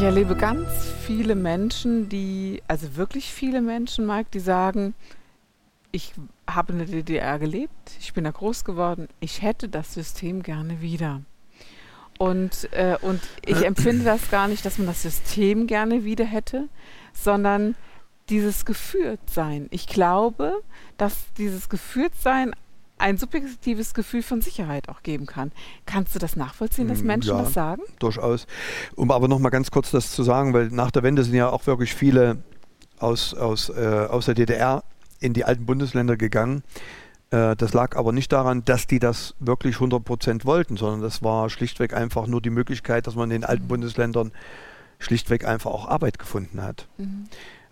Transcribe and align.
Ich 0.00 0.06
erlebe 0.06 0.34
ganz 0.34 0.66
viele 1.06 1.34
Menschen, 1.34 2.08
die, 2.08 2.62
also 2.66 2.96
wirklich 2.96 3.34
viele 3.34 3.60
Menschen, 3.60 4.06
Mike, 4.06 4.30
die 4.32 4.40
sagen, 4.40 4.94
ich 5.92 6.14
habe 6.48 6.72
in 6.72 6.78
der 6.78 6.88
DDR 6.88 7.38
gelebt, 7.38 7.98
ich 8.00 8.14
bin 8.14 8.24
da 8.24 8.30
groß 8.30 8.64
geworden, 8.64 9.08
ich 9.20 9.42
hätte 9.42 9.68
das 9.68 9.92
System 9.92 10.42
gerne 10.42 10.80
wieder. 10.80 11.20
Und, 12.16 12.72
äh, 12.72 12.96
und 13.02 13.20
ich 13.44 13.62
empfinde 13.62 14.06
das 14.06 14.30
gar 14.30 14.48
nicht, 14.48 14.64
dass 14.64 14.78
man 14.78 14.86
das 14.86 15.02
System 15.02 15.66
gerne 15.66 16.02
wieder 16.02 16.24
hätte, 16.24 16.70
sondern 17.12 17.74
dieses 18.30 18.64
Geführtsein. 18.64 19.66
Ich 19.70 19.86
glaube, 19.86 20.62
dass 20.96 21.30
dieses 21.36 21.68
Geführtsein 21.68 22.54
ein 23.00 23.18
subjektives 23.18 23.94
Gefühl 23.94 24.22
von 24.22 24.40
Sicherheit 24.40 24.88
auch 24.88 25.02
geben 25.02 25.26
kann. 25.26 25.52
Kannst 25.86 26.14
du 26.14 26.18
das 26.18 26.36
nachvollziehen, 26.36 26.88
dass 26.88 27.02
mm, 27.02 27.06
Menschen 27.06 27.30
ja, 27.30 27.42
das 27.42 27.52
sagen? 27.52 27.82
Durchaus. 27.98 28.46
Um 28.96 29.10
aber 29.10 29.28
noch 29.28 29.38
mal 29.38 29.50
ganz 29.50 29.70
kurz 29.70 29.90
das 29.90 30.12
zu 30.12 30.22
sagen, 30.22 30.52
weil 30.52 30.68
nach 30.68 30.90
der 30.90 31.02
Wende 31.02 31.24
sind 31.24 31.34
ja 31.34 31.48
auch 31.48 31.66
wirklich 31.66 31.94
viele 31.94 32.38
aus, 32.98 33.34
aus, 33.34 33.70
äh, 33.70 34.06
aus 34.08 34.26
der 34.26 34.34
DDR 34.34 34.84
in 35.20 35.32
die 35.32 35.44
alten 35.44 35.66
Bundesländer 35.66 36.16
gegangen. 36.16 36.62
Äh, 37.30 37.56
das 37.56 37.72
lag 37.72 37.96
aber 37.96 38.12
nicht 38.12 38.32
daran, 38.32 38.64
dass 38.64 38.86
die 38.86 38.98
das 38.98 39.34
wirklich 39.38 39.76
100 39.76 40.04
Prozent 40.04 40.44
wollten, 40.44 40.76
sondern 40.76 41.00
das 41.00 41.22
war 41.22 41.48
schlichtweg 41.50 41.94
einfach 41.94 42.26
nur 42.26 42.40
die 42.40 42.50
Möglichkeit, 42.50 43.06
dass 43.06 43.14
man 43.14 43.30
in 43.30 43.40
den 43.40 43.44
alten. 43.44 43.68
Bundesländern 43.68 44.32
schlichtweg 44.98 45.46
einfach 45.46 45.70
auch 45.70 45.88
Arbeit 45.88 46.18
gefunden 46.18 46.62
hat. 46.62 46.86
Mhm. 46.98 47.24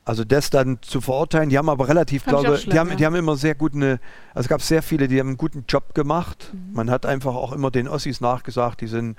Also 0.08 0.24
das 0.24 0.48
dann 0.48 0.78
zu 0.80 1.02
verurteilen, 1.02 1.50
die 1.50 1.58
haben 1.58 1.68
aber 1.68 1.86
relativ, 1.86 2.22
Fand 2.22 2.38
glaube 2.38 2.56
ich, 2.56 2.64
die, 2.64 2.78
haben, 2.78 2.88
ja. 2.88 2.94
die 2.94 3.04
haben 3.04 3.14
immer 3.14 3.36
sehr 3.36 3.54
gute, 3.54 4.00
also 4.30 4.46
es 4.46 4.48
gab 4.48 4.62
sehr 4.62 4.82
viele, 4.82 5.06
die 5.06 5.20
haben 5.20 5.26
einen 5.26 5.36
guten 5.36 5.66
Job 5.68 5.94
gemacht. 5.94 6.50
Mhm. 6.54 6.72
Man 6.72 6.90
hat 6.90 7.04
einfach 7.04 7.34
auch 7.34 7.52
immer 7.52 7.70
den 7.70 7.86
Ossis 7.86 8.22
nachgesagt, 8.22 8.80
die 8.80 8.86
sind 8.86 9.18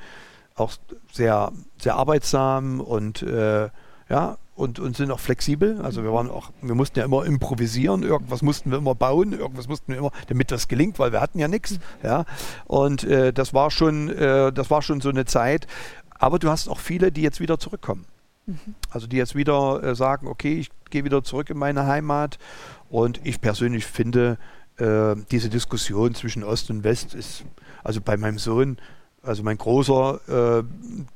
auch 0.56 0.72
sehr, 1.12 1.52
sehr 1.80 1.96
arbeitsam 1.96 2.82
und 2.82 3.22
äh, 3.22 3.70
ja, 4.10 4.38
und, 4.56 4.80
und 4.80 4.98
sind 4.98 5.12
auch 5.12 5.20
flexibel. 5.20 5.80
Also 5.84 6.02
wir 6.02 6.12
waren 6.12 6.28
auch, 6.28 6.50
wir 6.64 6.74
mussten 6.74 6.98
ja 6.98 7.06
immer 7.06 7.24
improvisieren, 7.24 8.02
irgendwas 8.02 8.42
mussten 8.42 8.72
wir 8.72 8.80
immer 8.80 8.96
bauen, 8.96 9.34
irgendwas 9.34 9.68
mussten 9.68 9.92
wir 9.92 10.00
immer, 10.00 10.12
damit 10.26 10.50
das 10.50 10.68
gelingt, 10.68 10.98
weil 10.98 11.12
wir 11.12 11.22
hatten 11.22 11.38
ja 11.38 11.48
nichts. 11.48 11.74
Mhm. 11.74 11.80
Ja. 12.02 12.26
Und 12.66 13.04
äh, 13.04 13.32
das 13.32 13.54
war 13.54 13.70
schon, 13.70 14.10
äh, 14.10 14.52
das 14.52 14.72
war 14.72 14.82
schon 14.82 15.02
so 15.02 15.10
eine 15.10 15.26
Zeit. 15.26 15.68
Aber 16.18 16.40
du 16.40 16.50
hast 16.50 16.68
auch 16.68 16.80
viele, 16.80 17.12
die 17.12 17.22
jetzt 17.22 17.40
wieder 17.40 17.60
zurückkommen. 17.60 18.08
Also 18.90 19.08
die 19.08 19.18
jetzt 19.18 19.36
wieder 19.36 19.84
äh, 19.84 19.96
sagen, 19.96 20.28
okay, 20.28 20.60
ich 20.60 20.70
gehe 20.90 21.04
wieder 21.04 21.24
zurück 21.24 21.50
in 21.50 21.58
meine 21.58 21.86
Heimat. 21.86 22.38
Und 22.90 23.20
ich 23.24 23.42
persönlich 23.42 23.86
finde, 23.86 24.38
äh, 24.78 25.16
diese 25.32 25.50
Diskussion 25.50 26.16
zwischen 26.16 26.44
Ost 26.44 26.70
und 26.70 26.84
West 26.84 27.14
ist, 27.14 27.46
also 27.84 28.02
bei 28.02 28.18
meinem 28.18 28.40
Sohn, 28.40 28.78
also 29.22 29.44
mein 29.44 29.58
Großer, 29.58 30.60
äh, 30.60 30.64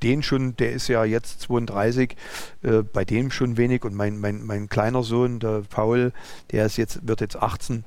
den 0.02 0.22
schon, 0.22 0.56
der 0.56 0.72
ist 0.72 0.88
ja 0.88 1.04
jetzt 1.04 1.40
32, 1.40 2.16
äh, 2.62 2.82
bei 2.82 3.04
dem 3.04 3.30
schon 3.30 3.56
wenig. 3.56 3.84
Und 3.84 3.94
mein, 3.94 4.18
mein, 4.18 4.44
mein 4.44 4.68
kleiner 4.68 5.02
Sohn, 5.02 5.40
der 5.40 5.62
Paul, 5.68 6.12
der 6.52 6.66
ist 6.66 6.76
jetzt, 6.76 7.06
wird 7.06 7.20
jetzt 7.20 7.36
18 7.36 7.84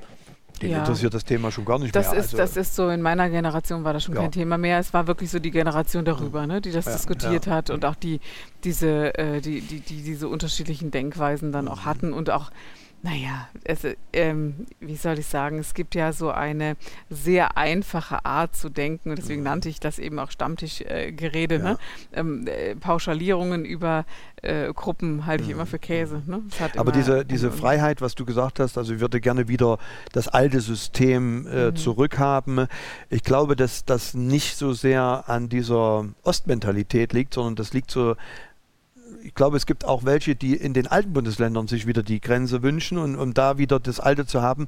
den 0.60 0.72
ja. 0.72 0.80
interessiert 0.80 1.14
das 1.14 1.24
Thema 1.24 1.52
schon 1.52 1.66
gar 1.66 1.80
nicht 1.80 1.96
das 1.96 2.12
mehr. 2.12 2.20
Ist, 2.20 2.26
also 2.26 2.38
das 2.38 2.58
ist 2.58 2.76
so, 2.76 2.90
in 2.90 3.02
meiner 3.02 3.30
Generation 3.30 3.84
war 3.84 3.94
das 3.94 4.04
schon 4.04 4.16
ja. 4.16 4.22
kein 4.22 4.32
Thema 4.32 4.58
mehr. 4.58 4.80
Es 4.80 4.94
war 4.94 5.08
wirklich 5.08 5.30
so 5.30 5.40
die 5.40 5.52
Generation 5.52 6.06
darüber, 6.06 6.48
ne, 6.48 6.62
die 6.62 6.72
das 6.72 6.86
ja, 6.86 6.94
diskutiert 6.94 7.48
hat 7.48 7.70
und 7.70 7.86
auch 7.86 7.96
die, 7.96 8.20
diese, 8.64 9.18
äh, 9.18 9.42
die, 9.42 9.62
die, 9.62 9.80
die, 9.80 10.02
diese 10.02 10.28
unterschiedlichen 10.28 10.92
Denkweisen 10.92 11.52
dann 11.52 11.68
auch 11.68 11.82
mhm. 11.82 11.86
hatten 11.86 12.14
und 12.14 12.30
auch 12.30 12.52
naja, 13.08 13.48
es, 13.64 13.88
ähm, 14.12 14.68
wie 14.82 14.98
soll 14.98 15.20
ich 15.20 15.28
sagen, 15.28 15.60
es 15.60 15.74
gibt 15.74 15.96
ja 15.96 16.12
so 16.12 16.30
eine 16.30 16.76
sehr 17.10 17.56
einfache 17.56 18.26
Art 18.26 18.54
zu 18.54 18.68
denken 18.68 19.12
und 19.12 19.18
deswegen 19.18 19.42
mhm. 19.42 19.46
nannte 19.46 19.70
ich 19.70 19.80
das 19.80 19.98
eben 19.98 20.20
auch 20.20 20.30
Stammtischgerede. 20.30 21.56
Äh, 21.56 21.58
ja. 21.58 21.64
ne? 21.64 21.78
ähm, 22.12 22.48
äh, 22.48 22.76
Pauschalierungen 22.76 23.64
über 23.64 24.06
äh, 24.42 24.74
Gruppen 24.74 25.26
halte 25.26 25.44
ich 25.44 25.50
mhm. 25.50 25.56
immer 25.56 25.66
für 25.66 25.80
Käse. 25.80 26.22
Ne? 26.26 26.42
Aber 26.76 26.92
diese, 26.92 27.24
diese 27.24 27.50
Freiheit, 27.50 28.02
was 28.02 28.14
du 28.16 28.26
gesagt 28.26 28.60
hast, 28.60 28.78
also 28.78 28.94
ich 28.94 29.00
würde 29.00 29.22
gerne 29.22 29.48
wieder 29.48 29.78
das 30.12 30.28
alte 30.28 30.60
System 30.60 31.48
äh, 31.48 31.72
mhm. 31.72 31.76
zurückhaben. 31.78 32.68
Ich 33.10 33.24
glaube, 33.24 33.56
dass 33.56 33.86
das 33.86 34.16
nicht 34.16 34.58
so 34.58 34.74
sehr 34.74 35.24
an 35.28 35.48
dieser 35.48 36.06
Ostmentalität 36.24 37.14
liegt, 37.14 37.36
sondern 37.36 37.56
das 37.56 37.72
liegt 37.72 37.90
so 37.90 38.16
ich 39.24 39.34
glaube, 39.36 39.58
es 39.58 39.66
gibt 39.66 39.86
auch 39.86 40.06
welche, 40.06 40.36
die 40.36 40.56
in 40.56 40.74
den 40.74 40.88
alten 40.88 41.14
Bundesländern 41.14 41.68
sich 41.68 41.88
wieder 41.88 42.04
die 42.04 42.22
Grenze 42.22 42.64
wünschen 42.64 42.98
und 42.98 43.16
um 43.16 43.34
da 43.34 43.58
wieder 43.58 43.80
das 43.80 44.00
Alte 44.00 44.26
zu 44.26 44.42
haben. 44.42 44.68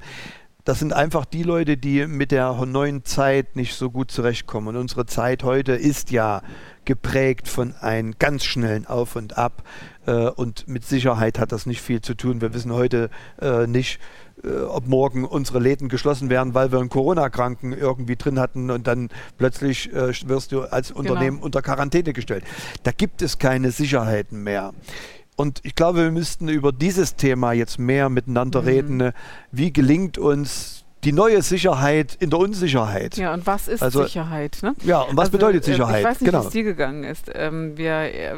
Das 0.66 0.80
sind 0.80 0.94
einfach 0.94 1.26
die 1.26 1.44
Leute, 1.44 1.78
die 1.78 2.06
mit 2.06 2.32
der 2.32 2.54
neuen 2.66 3.06
Zeit 3.06 3.56
nicht 3.56 3.76
so 3.76 3.90
gut 3.90 4.12
zurechtkommen. 4.12 4.68
Und 4.68 4.76
unsere 4.76 5.06
Zeit 5.06 5.44
heute 5.44 5.72
ist 5.72 6.12
ja 6.12 6.42
geprägt 6.86 7.48
von 7.48 7.74
einem 7.76 8.16
ganz 8.20 8.44
schnellen 8.44 8.86
Auf 8.86 9.16
und 9.16 9.38
Ab. 9.38 9.64
Äh, 10.06 10.30
und 10.30 10.68
mit 10.68 10.86
Sicherheit 10.86 11.40
hat 11.40 11.52
das 11.52 11.66
nicht 11.66 11.82
viel 11.82 12.02
zu 12.02 12.14
tun. 12.14 12.42
Wir 12.42 12.54
wissen 12.54 12.74
heute 12.74 13.10
äh, 13.42 13.68
nicht, 13.68 14.00
äh, 14.44 14.62
ob 14.62 14.88
morgen 14.88 15.26
unsere 15.26 15.60
Läden 15.60 15.90
geschlossen 15.90 16.30
werden, 16.30 16.54
weil 16.54 16.72
wir 16.72 16.80
einen 16.80 16.90
Corona-Kranken 16.90 17.74
irgendwie 17.74 18.16
drin 18.16 18.40
hatten 18.40 18.72
und 18.72 18.88
dann 18.88 19.10
plötzlich 19.38 19.92
äh, 19.94 20.14
wirst 20.28 20.52
du 20.52 20.62
als 20.62 20.90
genau. 20.90 21.00
Unternehmen 21.00 21.38
genau. 21.38 21.46
unter 21.46 21.62
Quarantäne 21.62 22.14
gestellt. 22.14 22.44
Da 22.84 22.92
gibt 22.92 23.22
es 23.22 23.40
keine 23.40 23.72
Sicherheiten 23.72 24.44
mehr. 24.44 24.74
Und 25.36 25.62
ich 25.64 25.76
glaube, 25.76 26.04
wir 26.04 26.12
müssten 26.12 26.50
über 26.50 26.72
dieses 26.74 27.16
Thema 27.16 27.54
jetzt 27.54 27.80
mehr 27.80 28.10
miteinander 28.10 28.62
mhm. 28.62 28.68
reden. 28.68 29.12
Wie 29.52 29.72
gelingt 29.72 30.18
uns 30.18 30.80
die 31.04 31.14
neue 31.14 31.42
Sicherheit 31.42 32.18
in 32.20 32.30
der 32.30 32.40
Unsicherheit. 32.40 33.16
Ja, 33.18 33.34
und 33.34 33.48
was 33.48 33.68
ist 33.68 33.82
also, 33.82 34.04
Sicherheit? 34.04 34.58
Ne? 34.62 34.76
Ja, 34.84 35.02
und 35.02 35.16
was 35.16 35.28
also, 35.28 35.38
bedeutet 35.38 35.64
Sicherheit? 35.64 36.00
Ich 36.00 36.06
weiß 36.06 36.22
nicht, 36.22 36.30
genau. 36.30 36.44
wie 36.44 36.48
es 36.48 36.52
dir 36.52 36.64
gegangen 36.64 37.04
ist. 37.04 37.32
Ähm, 37.34 37.78
wir, 37.78 37.94
äh, 37.94 38.36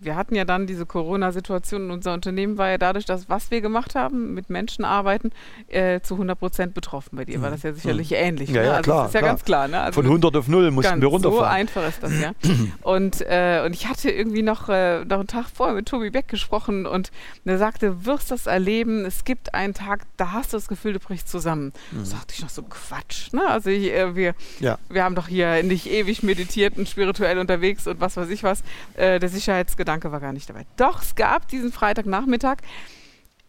wir 0.00 0.16
hatten 0.16 0.34
ja 0.34 0.46
dann 0.46 0.66
diese 0.66 0.86
Corona-Situation 0.86 1.84
und 1.84 1.90
unser 1.90 2.14
Unternehmen 2.14 2.56
war 2.56 2.70
ja 2.70 2.78
dadurch, 2.78 3.04
dass 3.04 3.28
was 3.28 3.50
wir 3.50 3.60
gemacht 3.60 3.94
haben, 3.94 4.32
mit 4.32 4.48
Menschen 4.48 4.84
arbeiten, 4.84 5.30
äh, 5.68 6.00
zu 6.00 6.14
100 6.14 6.38
Prozent 6.38 6.74
betroffen. 6.74 7.16
Bei 7.16 7.26
dir 7.26 7.42
war 7.42 7.50
das 7.50 7.62
ja 7.62 7.74
sicherlich 7.74 8.10
mhm. 8.10 8.16
ähnlich. 8.16 8.48
Ja, 8.48 8.62
ne? 8.62 8.66
ja 8.66 8.72
also 8.72 8.82
klar. 8.82 9.02
Das 9.02 9.08
ist 9.10 9.14
ja 9.14 9.20
klar. 9.20 9.30
ganz 9.30 9.44
klar. 9.44 9.68
Ne? 9.68 9.80
Also 9.80 10.00
Von 10.00 10.06
100 10.06 10.36
auf 10.36 10.48
0 10.48 10.70
mussten 10.70 11.00
wir 11.02 11.08
runterfahren. 11.08 11.38
So 11.38 11.44
einfach 11.44 11.86
ist 11.86 12.02
das, 12.02 12.18
ja. 12.18 12.32
und, 12.82 13.20
äh, 13.20 13.62
und 13.66 13.74
ich 13.74 13.88
hatte 13.88 14.10
irgendwie 14.10 14.42
noch, 14.42 14.70
äh, 14.70 15.04
noch 15.04 15.18
einen 15.18 15.26
Tag 15.26 15.46
vorher 15.52 15.76
mit 15.76 15.86
Tobi 15.86 16.08
Beck 16.08 16.28
gesprochen 16.28 16.86
und 16.86 17.10
er 17.44 17.58
sagte, 17.58 17.90
du 17.90 18.06
wirst 18.06 18.30
das 18.30 18.46
erleben, 18.46 19.04
es 19.04 19.24
gibt 19.24 19.54
einen 19.54 19.74
Tag, 19.74 20.04
da 20.16 20.32
hast 20.32 20.52
du 20.52 20.56
das 20.56 20.68
Gefühl, 20.68 20.94
du 20.94 21.00
brichst 21.00 21.28
zusammen. 21.28 21.72
Mhm. 21.90 21.98
Da 21.98 22.04
sagte 22.06 22.34
ich 22.34 22.40
noch 22.40 22.48
so, 22.48 22.62
Quatsch. 22.62 23.32
Ne? 23.34 23.46
Also 23.46 23.68
ich, 23.68 23.92
äh, 23.92 24.16
wir, 24.16 24.34
ja. 24.60 24.78
wir 24.88 25.04
haben 25.04 25.14
doch 25.14 25.28
hier 25.28 25.62
nicht 25.62 25.90
ewig 25.90 26.22
meditiert 26.22 26.78
und 26.78 26.88
spirituell 26.88 27.38
unterwegs 27.38 27.86
und 27.86 28.00
was 28.00 28.16
weiß 28.16 28.30
ich 28.30 28.42
was. 28.42 28.62
Äh, 28.94 29.18
der 29.18 29.28
Sicherheitsgedanke 29.28 29.89
war 29.90 30.20
gar 30.20 30.32
nicht 30.32 30.48
dabei. 30.48 30.66
Doch, 30.76 31.02
es 31.02 31.14
gab 31.14 31.48
diesen 31.48 31.72
Freitagnachmittag 31.72 32.58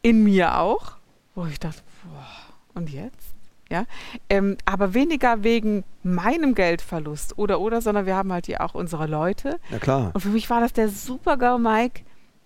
in 0.02 0.24
mir 0.24 0.58
auch, 0.58 0.94
wo 1.36 1.46
ich 1.46 1.60
dachte, 1.60 1.82
boah, 2.04 2.28
und 2.74 2.90
jetzt? 2.90 3.36
Ja, 3.70 3.86
ähm, 4.30 4.58
aber 4.66 4.94
weniger 4.94 5.44
wegen 5.44 5.86
meinem 6.04 6.56
Geldverlust 6.56 7.38
oder 7.38 7.62
oder, 7.62 7.82
sondern 7.82 8.06
wir 8.06 8.18
haben 8.18 8.34
halt 8.34 8.48
hier 8.48 8.60
auch 8.62 8.74
unsere 8.74 9.08
Leute. 9.08 9.60
Ja 9.70 9.80
klar. 9.80 10.12
Und 10.14 10.20
für 10.20 10.30
mich 10.30 10.50
war 10.50 10.60
das 10.60 10.74
der 10.74 10.90
Super-GAU, 10.90 11.58
Mike. 11.58 12.04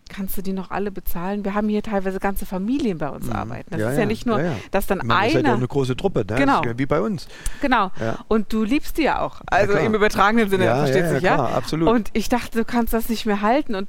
Kannst 0.07 0.37
du 0.37 0.43
die 0.43 0.53
noch 0.53 0.69
alle 0.69 0.91
bezahlen? 0.91 1.43
Wir 1.43 1.55
haben 1.55 1.67
hier 1.67 1.81
teilweise 1.81 2.19
ganze 2.19 2.45
Familien 2.45 2.99
bei 2.99 3.09
uns 3.09 3.25
mhm. 3.25 3.33
arbeiten. 3.33 3.71
Das 3.71 3.79
ja, 3.79 3.89
ist 3.89 3.95
ja, 3.95 4.01
ja, 4.01 4.05
nicht 4.05 4.25
nur, 4.25 4.39
ja, 4.39 4.55
dass 4.69 4.85
dann 4.85 4.99
meine, 4.99 5.11
einer. 5.11 5.23
Das 5.23 5.35
ist 5.41 5.47
ja 5.47 5.53
eine 5.55 5.67
große 5.67 5.97
Truppe, 5.97 6.25
ne? 6.29 6.35
genau. 6.35 6.61
wie 6.77 6.85
bei 6.85 7.01
uns. 7.01 7.27
Genau. 7.61 7.91
Und 8.27 8.53
du 8.53 8.63
liebst 8.63 8.97
die 8.97 9.03
ja 9.03 9.21
auch. 9.21 9.41
Also 9.47 9.73
im 9.73 9.95
übertragenen 9.95 10.49
Sinne, 10.49 10.65
versteht 10.65 11.07
sich 11.09 11.23
ja. 11.23 11.35
Klar, 11.35 11.55
absolut. 11.55 11.89
Und 11.89 12.09
ich 12.13 12.29
dachte, 12.29 12.59
du 12.59 12.65
kannst 12.65 12.93
das 12.93 13.09
nicht 13.09 13.25
mehr 13.25 13.41
halten. 13.41 13.73
Und 13.73 13.87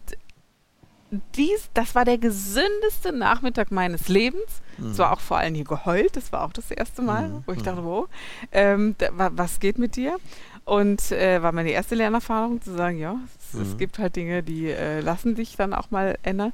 dies, 1.37 1.71
das 1.75 1.95
war 1.95 2.05
der 2.05 2.19
gesündeste 2.19 3.13
Nachmittag 3.13 3.71
meines 3.71 4.09
Lebens. 4.09 4.63
Mhm. 4.79 4.91
Es 4.91 4.99
war 4.99 5.13
auch 5.13 5.21
vor 5.21 5.39
allem 5.39 5.55
hier 5.55 5.65
geheult, 5.65 6.17
das 6.17 6.33
war 6.33 6.45
auch 6.45 6.53
das 6.53 6.71
erste 6.71 7.03
Mal, 7.03 7.29
mhm. 7.29 7.45
wo 7.47 7.53
ich 7.53 7.63
dachte, 7.63 7.85
wo, 7.85 8.09
ähm, 8.53 8.95
da, 8.99 9.09
was 9.33 9.61
geht 9.61 9.79
mit 9.79 9.97
dir? 9.97 10.17
Und 10.65 11.13
äh, 11.13 11.43
war 11.43 11.53
meine 11.53 11.71
erste 11.71 11.95
Lernerfahrung 11.95 12.61
zu 12.61 12.75
sagen, 12.75 12.99
ja, 12.99 13.17
mhm. 13.55 13.63
es 13.63 13.77
gibt 13.77 13.99
halt 13.99 14.17
Dinge, 14.17 14.43
die 14.43 14.71
äh, 14.71 15.01
lassen 15.01 15.35
dich 15.35 15.57
dann 15.57 15.73
auch 15.73 15.91
mal 15.91 16.19
ändern. 16.23 16.53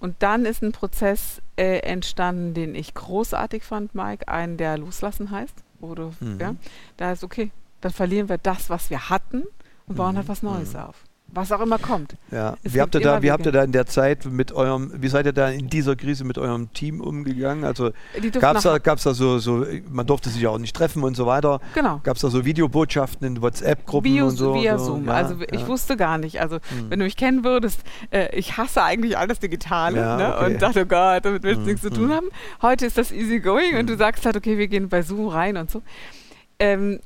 Und 0.00 0.16
dann 0.18 0.44
ist 0.44 0.62
ein 0.62 0.72
Prozess 0.72 1.40
äh, 1.56 1.78
entstanden, 1.78 2.52
den 2.52 2.74
ich 2.74 2.94
großartig 2.94 3.64
fand, 3.64 3.94
Mike, 3.94 4.28
einen, 4.28 4.56
der 4.56 4.76
loslassen 4.76 5.30
heißt. 5.30 5.62
Du, 5.80 6.14
mhm. 6.20 6.40
ja, 6.40 6.54
da 6.96 7.12
ist 7.12 7.24
okay, 7.24 7.50
dann 7.82 7.92
verlieren 7.92 8.30
wir 8.30 8.38
das, 8.38 8.70
was 8.70 8.88
wir 8.88 9.10
hatten 9.10 9.44
und 9.86 9.96
bauen 9.96 10.16
halt 10.16 10.28
was 10.28 10.42
Neues 10.42 10.72
mhm. 10.72 10.80
auf. 10.80 11.04
Was 11.34 11.52
auch 11.52 11.60
immer 11.60 11.78
kommt. 11.78 12.16
Ja. 12.30 12.56
Wie 12.62 12.80
habt, 12.80 12.94
ihr 12.94 13.00
da, 13.00 13.22
wie 13.22 13.30
habt 13.30 13.46
ihr 13.46 13.52
da 13.52 13.62
in 13.62 13.72
der 13.72 13.86
Zeit 13.86 14.24
mit 14.26 14.52
eurem, 14.52 14.92
wie 14.96 15.08
seid 15.08 15.26
ihr 15.26 15.32
da 15.32 15.48
in 15.48 15.68
dieser 15.68 15.96
Krise 15.96 16.24
mit 16.24 16.38
eurem 16.38 16.72
Team 16.72 17.00
umgegangen? 17.00 17.64
Also 17.64 17.90
gab 18.40 18.56
es 18.56 18.62
da, 18.62 18.78
gab's 18.78 19.02
da 19.02 19.14
so, 19.14 19.38
so, 19.38 19.64
man 19.90 20.06
durfte 20.06 20.30
sich 20.30 20.42
ja 20.42 20.50
auch 20.50 20.58
nicht 20.58 20.74
treffen 20.74 21.02
und 21.02 21.16
so 21.16 21.26
weiter. 21.26 21.60
Genau. 21.74 22.00
Gab 22.02 22.16
es 22.16 22.22
da 22.22 22.30
so 22.30 22.44
Videobotschaften 22.44 23.26
in 23.26 23.42
WhatsApp-Gruppen 23.42 24.22
und 24.22 24.30
so? 24.30 24.54
Via 24.54 24.78
so? 24.78 24.84
Zoom. 24.84 25.06
Ja, 25.06 25.12
also 25.12 25.36
ich 25.50 25.60
ja. 25.60 25.68
wusste 25.68 25.96
gar 25.96 26.18
nicht. 26.18 26.40
Also 26.40 26.56
hm. 26.56 26.90
wenn 26.90 26.98
du 26.98 27.04
mich 27.04 27.16
kennen 27.16 27.44
würdest, 27.44 27.80
äh, 28.10 28.34
ich 28.36 28.56
hasse 28.56 28.82
eigentlich 28.82 29.18
alles 29.18 29.40
Digitale 29.40 29.98
ja, 29.98 30.16
ne? 30.16 30.36
okay. 30.36 30.46
und 30.46 30.62
dachte, 30.62 30.82
oh 30.82 30.86
Gott, 30.86 31.24
damit 31.24 31.42
willst 31.42 31.58
du 31.58 31.62
hm. 31.62 31.66
nichts 31.66 31.82
zu 31.82 31.90
tun 31.90 32.08
hm. 32.08 32.14
haben. 32.14 32.26
Heute 32.62 32.86
ist 32.86 32.98
das 32.98 33.12
easy 33.12 33.40
going 33.40 33.72
hm. 33.72 33.80
und 33.80 33.90
du 33.90 33.96
sagst 33.96 34.24
halt, 34.26 34.36
okay, 34.36 34.58
wir 34.58 34.68
gehen 34.68 34.88
bei 34.88 35.02
Zoom 35.02 35.28
rein 35.28 35.56
und 35.56 35.70
so. 35.70 35.82
Ähm, 36.58 37.00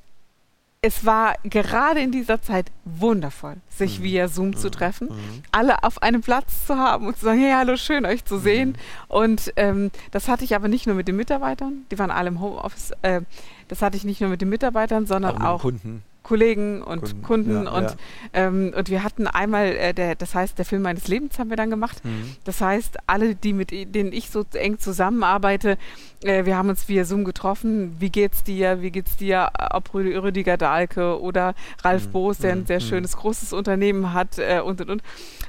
es 0.81 1.05
war 1.05 1.35
gerade 1.43 2.01
in 2.01 2.13
dieser 2.13 2.41
Zeit 2.41 2.71
wundervoll, 2.85 3.57
sich 3.69 3.99
mhm. 3.99 4.05
via 4.05 4.29
Zoom 4.29 4.49
mhm. 4.49 4.57
zu 4.57 4.71
treffen, 4.71 5.09
mhm. 5.09 5.43
alle 5.51 5.83
auf 5.83 6.03
einem 6.03 6.21
Platz 6.21 6.67
zu 6.67 6.77
haben 6.77 7.07
und 7.09 7.17
zu 7.19 7.25
sagen, 7.25 7.41
hey, 7.41 7.53
hallo, 7.53 7.77
schön 7.77 8.07
euch 8.07 8.25
zu 8.25 8.39
sehen. 8.39 8.71
Mhm. 8.71 8.75
Und 9.09 9.53
ähm, 9.57 9.91
das 10.13 10.29
hatte 10.29 10.45
ich 10.45 10.55
aber 10.55 10.69
nicht 10.69 10.87
nur 10.87 10.95
mit 10.95 11.09
den 11.09 11.17
Mitarbeitern, 11.17 11.85
die 11.91 11.99
waren 11.99 12.11
alle 12.11 12.29
im 12.29 12.41
Homeoffice, 12.41 12.93
äh, 13.03 13.23
das 13.67 13.83
hatte 13.83 13.97
ich 13.97 14.05
nicht 14.05 14.21
nur 14.21 14.31
mit 14.31 14.41
den 14.41 14.49
Mitarbeitern, 14.49 15.07
sondern 15.07 15.39
auch, 15.39 15.55
auch 15.55 15.63
Kunden. 15.63 16.03
Kollegen 16.29 16.83
und 16.83 17.01
Kunden, 17.01 17.23
Kunden 17.23 17.65
ja, 17.65 17.71
und, 17.73 17.85
ja. 17.85 17.97
Ähm, 18.35 18.75
und 18.77 18.91
wir 18.91 19.03
hatten 19.03 19.27
einmal, 19.27 19.69
äh, 19.69 19.95
der, 19.95 20.15
das 20.15 20.35
heißt, 20.35 20.59
der 20.59 20.67
Film 20.67 20.83
meines 20.83 21.09
Lebens 21.09 21.39
haben 21.39 21.49
wir 21.49 21.57
dann 21.57 21.71
gemacht. 21.71 22.05
Mhm. 22.05 22.37
Das 22.45 22.61
heißt, 22.61 22.99
alle, 23.07 23.35
die 23.35 23.55
mit 23.55 23.71
denen 23.71 24.13
ich 24.13 24.29
so 24.29 24.45
eng 24.53 24.79
zusammenarbeite, 24.79 25.79
äh, 26.23 26.45
wir 26.45 26.55
haben 26.55 26.69
uns 26.69 26.87
via 26.87 27.07
Zoom 27.07 27.25
getroffen. 27.25 27.97
Wie 27.99 28.11
geht's 28.11 28.45
dir? 28.45 28.83
Wie 28.83 28.91
geht's 28.91 29.17
dir? 29.17 29.49
Ob 29.71 29.95
Rüdiger 29.95 30.59
Dahlke 30.59 31.19
oder 31.19 31.55
Ralf 31.83 32.09
mhm. 32.09 32.13
Boos, 32.13 32.37
der 32.37 32.53
ein 32.53 32.67
sehr 32.67 32.81
mhm. 32.81 32.85
schönes, 32.85 33.17
großes 33.17 33.55
Unternehmen 33.55 34.13
hat 34.13 34.39
äh, 34.39 34.61
und 34.61 34.83
und 34.83 34.91
und. 34.91 35.03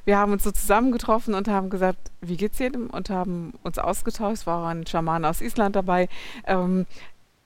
Wir 0.05 0.17
haben 0.17 0.31
uns 0.31 0.45
so 0.45 0.51
zusammengetroffen 0.51 1.33
und 1.33 1.49
haben 1.49 1.69
gesagt, 1.69 1.99
wie 2.21 2.37
geht's 2.37 2.57
jedem? 2.57 2.89
Und 2.89 3.09
haben 3.09 3.51
uns 3.63 3.77
ausgetauscht. 3.79 4.33
Es 4.33 4.47
war 4.47 4.65
ein 4.69 4.87
Schaman 4.87 5.25
aus 5.25 5.41
Island 5.41 5.75
dabei. 5.75 6.07
Ähm, 6.47 6.85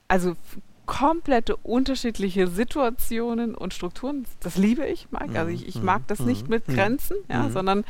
also 0.08 0.36
komplette 0.86 1.56
unterschiedliche 1.58 2.48
Situationen 2.48 3.56
und 3.56 3.74
Strukturen. 3.74 4.26
Das 4.42 4.58
liebe 4.58 4.86
ich, 4.86 5.08
Mike. 5.12 5.40
Also 5.40 5.52
ich, 5.52 5.68
ich 5.68 5.82
mag 5.82 6.02
das 6.08 6.20
nicht 6.20 6.50
mit 6.50 6.66
Grenzen, 6.66 7.18
ja, 7.30 7.50
sondern 7.50 7.86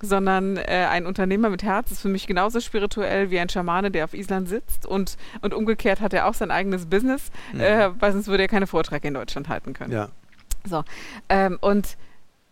sondern 0.00 0.56
äh, 0.56 0.86
ein 0.90 1.06
Unternehmer 1.06 1.48
mit 1.48 1.62
Herz 1.62 1.90
ist 1.90 2.02
für 2.02 2.08
mich 2.08 2.26
genauso 2.26 2.60
spirituell 2.60 3.30
wie 3.30 3.38
ein 3.38 3.48
Schamane, 3.48 3.90
der 3.90 4.04
auf 4.04 4.12
Island 4.12 4.48
sitzt 4.48 4.86
und, 4.86 5.16
und 5.40 5.54
umgekehrt 5.54 6.00
hat 6.00 6.12
er 6.12 6.26
auch 6.26 6.34
sein 6.34 6.50
eigenes 6.50 6.86
Business, 6.86 7.30
mhm. 7.52 7.60
äh, 7.60 7.90
weil 8.00 8.12
sonst 8.12 8.28
würde 8.28 8.42
er 8.42 8.48
keine 8.48 8.66
Vorträge 8.66 9.08
in 9.08 9.14
Deutschland 9.14 9.48
halten 9.48 9.72
können. 9.72 9.92
Ja. 9.92 10.08
So, 10.64 10.84
ähm, 11.28 11.58
und 11.60 11.96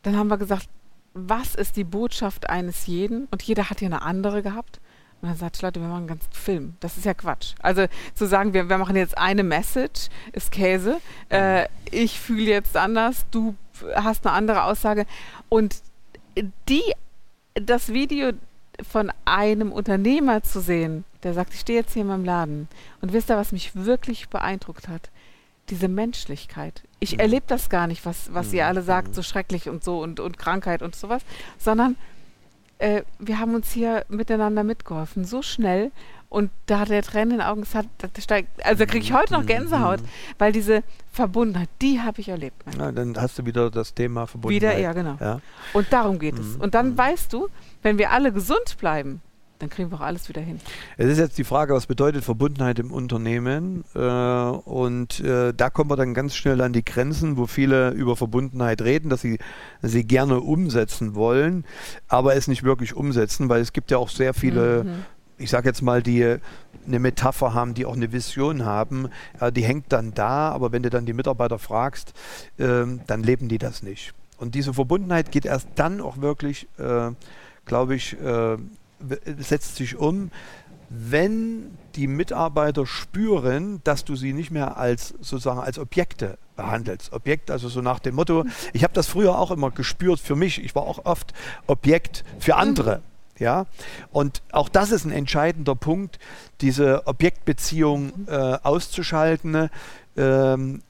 dann 0.03 0.17
haben 0.17 0.29
wir 0.29 0.39
gesagt, 0.39 0.69
was 1.15 1.55
ist 1.55 1.77
die 1.77 1.85
Botschaft 1.85 2.49
eines 2.49 2.87
jeden? 2.87 3.27
Und 3.31 3.43
jeder 3.43 3.69
hat 3.69 3.81
hier 3.81 3.87
eine 3.87 4.03
andere 4.03 4.43
gehabt. 4.43 4.81
Und 5.23 5.29
dann 5.29 5.37
sagt 5.37 5.63
Leute, 5.63 5.81
wir 5.81 5.87
machen 5.87 5.99
einen 5.99 6.07
ganzen 6.09 6.33
Film. 6.33 6.75
Das 6.81 6.97
ist 6.97 7.05
ja 7.07 7.15
Quatsch. 7.15 7.55
Also 7.63 7.87
zu 8.15 8.27
sagen, 8.27 8.55
wir, 8.55 8.69
wir 8.69 8.77
machen 8.77 8.97
jetzt 8.97 9.17
eine 9.17 9.45
Message, 9.45 10.09
ist 10.33 10.51
Käse. 10.51 11.01
Äh, 11.29 11.69
ich 11.93 12.19
fühle 12.19 12.51
jetzt 12.51 12.77
anders, 12.77 13.25
du 13.31 13.55
hast 13.95 14.27
eine 14.27 14.35
andere 14.35 14.65
Aussage. 14.65 15.07
Und 15.49 15.77
die, 16.69 16.83
das 17.55 17.93
Video 17.93 18.33
von 18.91 19.13
einem 19.25 19.71
Unternehmer 19.71 20.43
zu 20.43 20.61
sehen, 20.61 21.05
der 21.23 21.35
sagt, 21.35 21.55
ich 21.55 21.61
stehe 21.61 21.79
jetzt 21.79 21.93
hier 21.93 22.03
in 22.03 22.09
meinem 22.09 22.25
Laden. 22.25 22.69
Und 23.01 23.13
wisst 23.13 23.31
ihr, 23.31 23.37
was 23.37 23.53
mich 23.53 23.77
wirklich 23.77 24.29
beeindruckt 24.29 24.89
hat? 24.89 25.11
Diese 25.71 25.87
Menschlichkeit. 25.87 26.83
Ich 26.99 27.13
mhm. 27.13 27.21
erlebe 27.21 27.45
das 27.47 27.71
gar 27.71 27.87
nicht, 27.87 28.05
was, 28.05 28.35
was 28.35 28.53
ihr 28.53 28.67
alle 28.67 28.83
sagt, 28.83 29.09
mhm. 29.09 29.15
so 29.15 29.23
schrecklich 29.23 29.69
und 29.69 29.85
so 29.85 30.03
und, 30.03 30.19
und 30.19 30.37
Krankheit 30.37 30.83
und 30.83 30.97
sowas, 30.97 31.23
sondern 31.59 31.97
äh, 32.83 33.05
wir 33.19 33.39
haben 33.39 33.55
uns 33.55 33.71
hier 33.71 34.05
miteinander 34.09 34.65
mitgeholfen, 34.65 35.25
so 35.25 35.41
schnell. 35.41 35.93
Und 36.29 36.51
da 36.65 36.81
hat 36.81 36.91
er 36.91 37.03
Tränen 37.03 37.33
in 37.33 37.39
den 37.39 37.47
Augen, 37.47 37.63
hat, 37.75 37.87
steigt, 38.19 38.65
also 38.65 38.87
kriege 38.87 39.05
ich 39.05 39.13
heute 39.13 39.35
noch 39.35 39.45
Gänsehaut, 39.45 40.01
mhm. 40.01 40.07
weil 40.39 40.51
diese 40.51 40.83
Verbundenheit, 41.13 41.69
die 41.83 42.01
habe 42.01 42.21
ich 42.23 42.31
erlebt. 42.31 42.57
Ja, 42.79 42.91
dann 42.91 43.15
hast 43.21 43.39
du 43.39 43.45
wieder 43.45 43.71
das 43.71 43.93
Thema 43.93 44.27
Verbundenheit. 44.27 44.77
Wieder, 44.77 44.83
ja, 44.83 44.93
genau. 44.95 45.17
Ja. 45.21 45.41
Und 45.75 45.93
darum 45.93 46.19
geht 46.19 46.35
mhm. 46.35 46.41
es. 46.41 46.57
Und 46.57 46.75
dann 46.75 46.93
mhm. 46.93 46.99
weißt 46.99 47.33
du, 47.33 47.49
wenn 47.83 47.99
wir 47.99 48.13
alle 48.13 48.33
gesund 48.33 48.79
bleiben, 48.79 49.21
dann 49.63 49.71
kriegen 49.71 49.93
wir 49.93 49.99
auch 49.99 50.05
alles 50.05 50.29
wieder 50.29 50.41
hin. 50.41 50.59
Es 50.97 51.07
ist 51.07 51.19
jetzt 51.19 51.39
die 51.39 51.45
Frage, 51.45 51.73
was 51.73 51.87
bedeutet 51.87 52.25
Verbundenheit 52.25 52.81
im 52.81 52.91
Unternehmen? 52.91 53.85
Äh, 53.95 54.01
und 54.01 55.21
äh, 55.21 55.55
da 55.55 55.71
kommen 55.71 55.89
wir 55.89 55.97
dann 55.97 56.15
ganz 56.15 56.35
schnell 56.35 56.61
an 56.61 56.73
die 56.73 56.85
Grenzen, 56.85 57.37
wo 57.37 57.47
viele 57.47 57.91
über 57.91 58.17
Verbundenheit 58.17 58.83
reden, 58.83 59.09
dass 59.09 59.21
sie 59.21 59.39
sie 59.81 60.05
gerne 60.05 60.41
umsetzen 60.41 61.15
wollen, 61.15 61.65
aber 62.09 62.35
es 62.35 62.49
nicht 62.49 62.65
wirklich 62.65 62.95
umsetzen, 62.95 63.49
weil 63.49 63.61
es 63.61 63.73
gibt 63.73 63.93
ja 63.93 63.99
auch 63.99 64.09
sehr 64.09 64.35
viele, 64.35 64.83
mhm. 64.83 65.05
ich 65.39 65.51
sage 65.51 65.69
jetzt 65.69 65.81
mal, 65.81 66.03
die 66.03 66.39
eine 66.85 66.99
Metapher 66.99 67.55
haben, 67.55 67.75
die 67.75 67.87
auch 67.87 67.95
eine 67.95 68.11
Vision 68.13 68.65
haben, 68.65 69.09
die 69.55 69.65
hängt 69.65 69.93
dann 69.93 70.13
da, 70.13 70.51
aber 70.51 70.73
wenn 70.73 70.83
du 70.83 70.91
dann 70.91 71.07
die 71.07 71.13
Mitarbeiter 71.13 71.61
fragst, 71.61 72.15
ähm, 72.59 73.01
dann 73.07 73.23
leben 73.23 73.49
die 73.49 73.59
das 73.59 73.85
nicht. 73.85 74.13
Und 74.39 74.57
diese 74.57 74.75
Verbundenheit 74.75 75.31
geht 75.31 75.45
erst 75.45 75.69
dann 75.77 76.01
auch 76.01 76.21
wirklich, 76.21 76.67
äh, 76.79 77.11
glaube 77.65 77.95
ich, 77.95 78.21
äh, 78.21 78.57
setzt 79.39 79.77
sich 79.77 79.97
um, 79.97 80.31
wenn 80.89 81.79
die 81.95 82.07
Mitarbeiter 82.07 82.87
spüren, 82.87 83.81
dass 83.85 84.05
du 84.05 84.15
sie 84.15 84.33
nicht 84.33 84.51
mehr 84.51 84.77
als 84.77 85.15
sozusagen 85.21 85.61
als 85.61 85.79
Objekte 85.79 86.37
behandelst. 86.57 87.13
Objekt, 87.13 87.51
also 87.51 87.69
so 87.69 87.81
nach 87.81 87.99
dem 87.99 88.15
Motto, 88.15 88.45
ich 88.73 88.85
habe 88.85 88.93
das 88.93 89.09
früher 89.09 89.39
auch 89.39 89.51
immer 89.51 89.71
gespürt 89.71 90.21
für 90.21 90.37
mich, 90.37 90.63
ich 90.63 90.75
war 90.75 90.83
auch 90.83 91.05
oft 91.07 91.33
Objekt 91.67 92.25
für 92.39 92.57
andere. 92.57 93.01
Ja, 93.39 93.67
und 94.13 94.43
auch 94.53 94.69
das 94.69 94.93
ist 94.93 95.05
ein 95.05 95.11
entscheidender 95.11 95.75
Punkt, 95.75 96.19
diese 96.61 97.07
Objektbeziehung 97.07 98.13
äh, 98.29 98.59
auszuschalten, 98.63 99.69
ähm, 100.17 100.83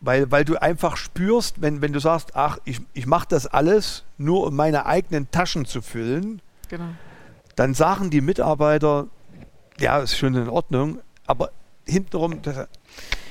weil, 0.00 0.30
weil 0.30 0.44
du 0.44 0.56
einfach 0.56 0.96
spürst, 0.96 1.60
wenn, 1.60 1.82
wenn 1.82 1.92
du 1.92 1.98
sagst, 1.98 2.36
ach, 2.36 2.58
ich, 2.64 2.80
ich 2.94 3.06
mache 3.06 3.26
das 3.28 3.46
alles 3.46 4.04
nur, 4.16 4.46
um 4.46 4.56
meine 4.56 4.86
eigenen 4.86 5.30
Taschen 5.30 5.66
zu 5.66 5.82
füllen, 5.82 6.40
Genau. 6.70 6.88
Dann 7.56 7.74
sagen 7.74 8.10
die 8.10 8.20
Mitarbeiter, 8.20 9.08
ja, 9.78 9.98
ist 9.98 10.16
schon 10.16 10.34
in 10.34 10.48
Ordnung, 10.48 11.00
aber 11.26 11.50
hintenrum, 11.84 12.40
das, 12.42 12.68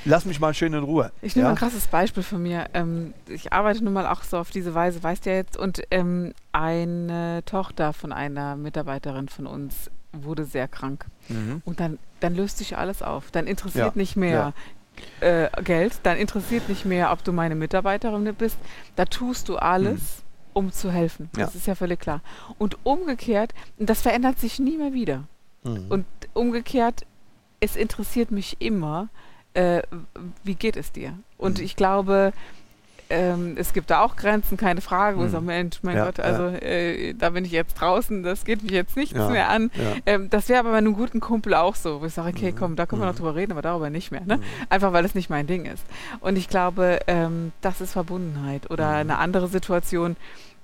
lass 0.03 0.25
mich 0.25 0.39
mal 0.41 0.53
schön 0.53 0.73
in 0.73 0.83
Ruhe. 0.83 1.11
Ich 1.21 1.35
nehme 1.35 1.47
ja? 1.47 1.51
ein 1.51 1.57
krasses 1.57 1.87
Beispiel 1.87 2.21
von 2.21 2.43
mir. 2.43 2.65
Ähm, 2.73 3.13
ich 3.27 3.53
arbeite 3.53 3.83
nun 3.83 3.93
mal 3.93 4.05
auch 4.07 4.23
so 4.23 4.37
auf 4.37 4.51
diese 4.51 4.75
Weise, 4.75 5.01
weißt 5.01 5.25
du 5.25 5.29
ja 5.29 5.37
jetzt, 5.37 5.57
und 5.57 5.81
ähm, 5.89 6.33
eine 6.51 7.41
Tochter 7.45 7.93
von 7.93 8.11
einer 8.11 8.57
Mitarbeiterin 8.57 9.29
von 9.29 9.47
uns 9.47 9.89
wurde 10.11 10.43
sehr 10.43 10.67
krank. 10.67 11.05
Mhm. 11.29 11.61
Und 11.63 11.79
dann, 11.79 11.97
dann 12.19 12.35
löst 12.35 12.57
sich 12.57 12.77
alles 12.77 13.01
auf. 13.01 13.31
Dann 13.31 13.47
interessiert 13.47 13.85
ja. 13.85 13.91
nicht 13.95 14.17
mehr, 14.17 14.53
ja. 15.21 15.45
äh, 15.45 15.63
Geld, 15.63 16.01
dann 16.03 16.17
interessiert 16.17 16.67
nicht 16.67 16.83
mehr, 16.83 17.13
ob 17.13 17.23
du 17.23 17.31
meine 17.31 17.55
Mitarbeiterin 17.55 18.35
bist. 18.35 18.57
Da 18.97 19.05
tust 19.05 19.47
du 19.47 19.55
alles, 19.55 20.23
mhm 20.23 20.28
um 20.53 20.71
zu 20.71 20.91
helfen. 20.91 21.29
Ja. 21.35 21.45
Das 21.45 21.55
ist 21.55 21.67
ja 21.67 21.75
völlig 21.75 21.99
klar. 21.99 22.21
Und 22.57 22.77
umgekehrt, 22.83 23.53
das 23.77 24.01
verändert 24.01 24.39
sich 24.39 24.59
nie 24.59 24.77
mehr 24.77 24.93
wieder. 24.93 25.23
Mhm. 25.63 25.85
Und 25.89 26.05
umgekehrt, 26.33 27.05
es 27.59 27.75
interessiert 27.75 28.31
mich 28.31 28.57
immer, 28.59 29.09
äh, 29.53 29.81
wie 30.43 30.55
geht 30.55 30.77
es 30.77 30.91
dir? 30.91 31.17
Und 31.37 31.59
mhm. 31.59 31.65
ich 31.65 31.75
glaube, 31.75 32.33
ähm, 33.09 33.55
es 33.57 33.73
gibt 33.73 33.89
da 33.89 34.01
auch 34.01 34.15
Grenzen, 34.15 34.55
keine 34.55 34.81
Frage, 34.81 35.17
wo 35.17 35.21
mhm. 35.21 35.25
ich 35.27 35.31
sage, 35.31 35.45
Mensch, 35.45 35.79
mein 35.81 35.97
ja, 35.97 36.05
Gott, 36.05 36.19
also 36.19 36.43
ja. 36.43 36.57
äh, 36.57 37.13
da 37.13 37.31
bin 37.31 37.43
ich 37.43 37.51
jetzt 37.51 37.73
draußen, 37.75 38.21
das 38.21 38.45
geht 38.45 38.61
mich 38.61 38.71
jetzt 38.71 38.95
nichts 38.95 39.17
ja, 39.17 39.29
mehr 39.29 39.49
an. 39.49 39.71
Ähm, 40.05 40.29
das 40.29 40.47
wäre 40.47 40.59
aber 40.59 40.71
bei 40.71 40.77
einem 40.77 40.93
guten 40.93 41.19
Kumpel 41.19 41.55
auch 41.55 41.75
so, 41.75 42.01
wo 42.01 42.05
ich 42.05 42.13
sage, 42.13 42.29
okay, 42.29 42.51
mhm. 42.51 42.55
komm, 42.55 42.75
da 42.75 42.85
können 42.85 43.01
wir 43.01 43.07
noch 43.07 43.13
mhm. 43.13 43.17
drüber 43.17 43.35
reden, 43.35 43.51
aber 43.51 43.63
darüber 43.63 43.89
nicht 43.89 44.11
mehr. 44.11 44.21
Ne? 44.25 44.37
Mhm. 44.37 44.43
Einfach 44.69 44.93
weil 44.93 45.05
es 45.05 45.15
nicht 45.15 45.29
mein 45.29 45.47
Ding 45.47 45.65
ist. 45.65 45.83
Und 46.19 46.37
ich 46.37 46.49
glaube, 46.49 46.99
ähm, 47.07 47.51
das 47.61 47.81
ist 47.81 47.93
Verbundenheit 47.93 48.69
oder 48.69 48.89
eine 48.89 49.17
andere 49.17 49.47
Situation. 49.47 50.15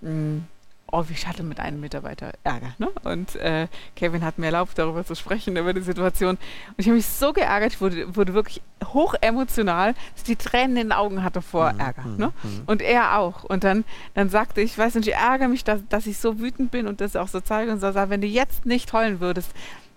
Mh, 0.01 0.09
hm, 0.09 0.43
oh, 0.91 1.03
ich 1.09 1.27
hatte 1.27 1.43
mit 1.43 1.59
einem 1.59 1.79
Mitarbeiter 1.79 2.31
Ärger. 2.43 2.73
Ne? 2.77 2.89
Und 3.03 3.35
äh, 3.35 3.67
Kevin 3.95 4.23
hat 4.23 4.37
mir 4.37 4.47
erlaubt, 4.47 4.77
darüber 4.77 5.05
zu 5.05 5.15
sprechen, 5.15 5.57
über 5.57 5.73
die 5.73 5.81
Situation. 5.81 6.31
Und 6.31 6.39
ich 6.77 6.87
habe 6.87 6.95
mich 6.95 7.05
so 7.05 7.33
geärgert, 7.33 7.73
ich 7.73 7.81
wurde, 7.81 8.15
wurde 8.15 8.33
wirklich 8.33 8.61
hoch 8.95 9.13
emotional, 9.21 9.93
dass 9.93 10.21
ich 10.21 10.23
die 10.23 10.35
Tränen 10.35 10.77
in 10.77 10.87
den 10.87 10.91
Augen 10.91 11.23
hatte 11.23 11.43
vor 11.43 11.73
mhm. 11.73 11.79
Ärger. 11.79 12.05
Ne? 12.17 12.31
Mhm. 12.41 12.63
Und 12.65 12.81
er 12.81 13.19
auch. 13.19 13.43
Und 13.43 13.63
dann, 13.63 13.83
dann 14.15 14.29
sagte 14.29 14.61
ich, 14.61 14.75
weiß 14.75 14.95
nicht, 14.95 15.07
ich 15.07 15.13
ärgere 15.13 15.47
mich, 15.47 15.63
dass, 15.63 15.81
dass 15.87 16.07
ich 16.07 16.17
so 16.17 16.39
wütend 16.39 16.71
bin 16.71 16.87
und 16.87 16.99
das 17.01 17.15
auch 17.15 17.27
so 17.27 17.39
zeige 17.39 17.71
und 17.71 17.79
so 17.79 17.91
sage, 17.91 18.09
wenn 18.09 18.21
du 18.21 18.27
jetzt 18.27 18.65
nicht 18.65 18.91
heulen 18.91 19.19
würdest, 19.19 19.51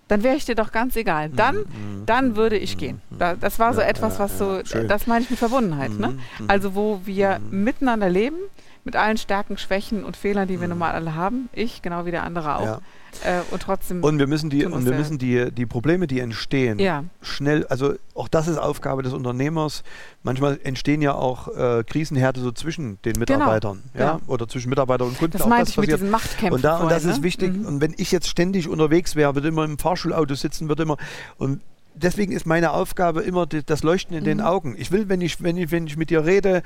dann 0.07 0.23
wäre 0.23 0.35
ich 0.35 0.45
dir 0.45 0.55
doch 0.55 0.71
ganz 0.71 0.95
egal. 0.95 1.29
Dann, 1.29 1.57
mhm. 1.57 2.05
dann 2.05 2.35
würde 2.35 2.57
ich 2.57 2.77
gehen. 2.77 3.01
Da, 3.17 3.35
das 3.35 3.59
war 3.59 3.73
so 3.73 3.81
ja, 3.81 3.87
etwas, 3.87 4.19
was 4.19 4.37
so, 4.37 4.61
das 4.61 5.07
meine 5.07 5.23
ich 5.23 5.29
mit 5.29 5.39
Verbundenheit. 5.39 5.91
Ne? 5.91 6.17
Also 6.47 6.75
wo 6.75 7.01
wir 7.05 7.39
miteinander 7.51 8.09
leben, 8.09 8.37
mit 8.83 8.95
allen 8.95 9.17
Stärken, 9.17 9.57
Schwächen 9.57 10.03
und 10.03 10.17
Fehlern, 10.17 10.47
die 10.47 10.59
wir 10.61 10.67
normal 10.67 10.93
alle 10.93 11.15
haben. 11.15 11.49
Ich, 11.53 11.81
genau 11.81 12.05
wie 12.05 12.11
der 12.11 12.23
andere 12.23 12.55
auch. 12.57 12.65
Ja. 12.65 12.79
Äh, 13.23 13.41
und 13.51 13.61
trotzdem. 13.61 14.03
Und 14.03 14.19
wir 14.19 14.27
müssen 14.27 14.49
die, 14.49 14.65
und 14.65 14.85
wir 14.85 14.93
müssen 14.93 15.17
die, 15.17 15.51
die 15.51 15.65
Probleme, 15.65 16.05
die 16.07 16.19
entstehen, 16.19 16.77
Ja. 16.79 17.03
schnell, 17.21 17.65
also 17.67 17.93
auch 18.13 18.27
das 18.27 18.47
ist 18.47 18.57
Aufgabe 18.57 19.01
des 19.03 19.13
Unternehmers. 19.13 19.83
Manchmal 20.23 20.59
entstehen 20.63 21.01
ja 21.01 21.13
auch 21.15 21.47
äh, 21.55 21.83
Krisenherde 21.83 22.39
so 22.39 22.51
zwischen 22.51 23.01
den 23.03 23.17
Mitarbeitern, 23.17 23.83
ja, 23.95 24.13
genau. 24.17 24.31
oder 24.31 24.47
zwischen 24.47 24.69
Mitarbeiter 24.69 25.05
und 25.05 25.17
Kunden. 25.17 25.33
das 25.33 25.41
auch 25.41 25.47
meinte 25.47 25.71
ich 25.71 25.77
mit 25.77 25.85
passiert. 25.87 25.99
diesen 26.01 26.11
Machtkämpfen. 26.11 26.53
Und, 26.53 26.63
da, 26.63 26.77
und 26.77 26.91
das 26.91 27.03
ist 27.05 27.17
ne? 27.17 27.23
wichtig. 27.23 27.53
Mhm. 27.53 27.65
Und 27.65 27.81
wenn 27.81 27.93
ich 27.97 28.11
jetzt 28.11 28.27
ständig 28.27 28.67
unterwegs 28.69 29.15
wäre, 29.15 29.33
würde 29.35 29.47
immer 29.47 29.65
im 29.65 29.77
Fahrschulauto 29.79 30.35
sitzen, 30.35 30.69
würde 30.69 30.83
immer 30.83 30.97
und 31.37 31.61
Deswegen 31.95 32.31
ist 32.31 32.45
meine 32.45 32.71
Aufgabe 32.71 33.23
immer 33.23 33.45
das 33.45 33.83
Leuchten 33.83 34.15
in 34.15 34.21
Mhm. 34.21 34.25
den 34.25 34.41
Augen. 34.41 34.73
Ich 34.77 34.89
will, 34.91 35.09
wenn 35.09 35.19
ich, 35.19 35.43
wenn 35.43 35.57
ich, 35.57 35.69
wenn 35.71 35.85
ich 35.85 35.97
mit 35.97 36.09
dir 36.11 36.23
rede 36.23 36.61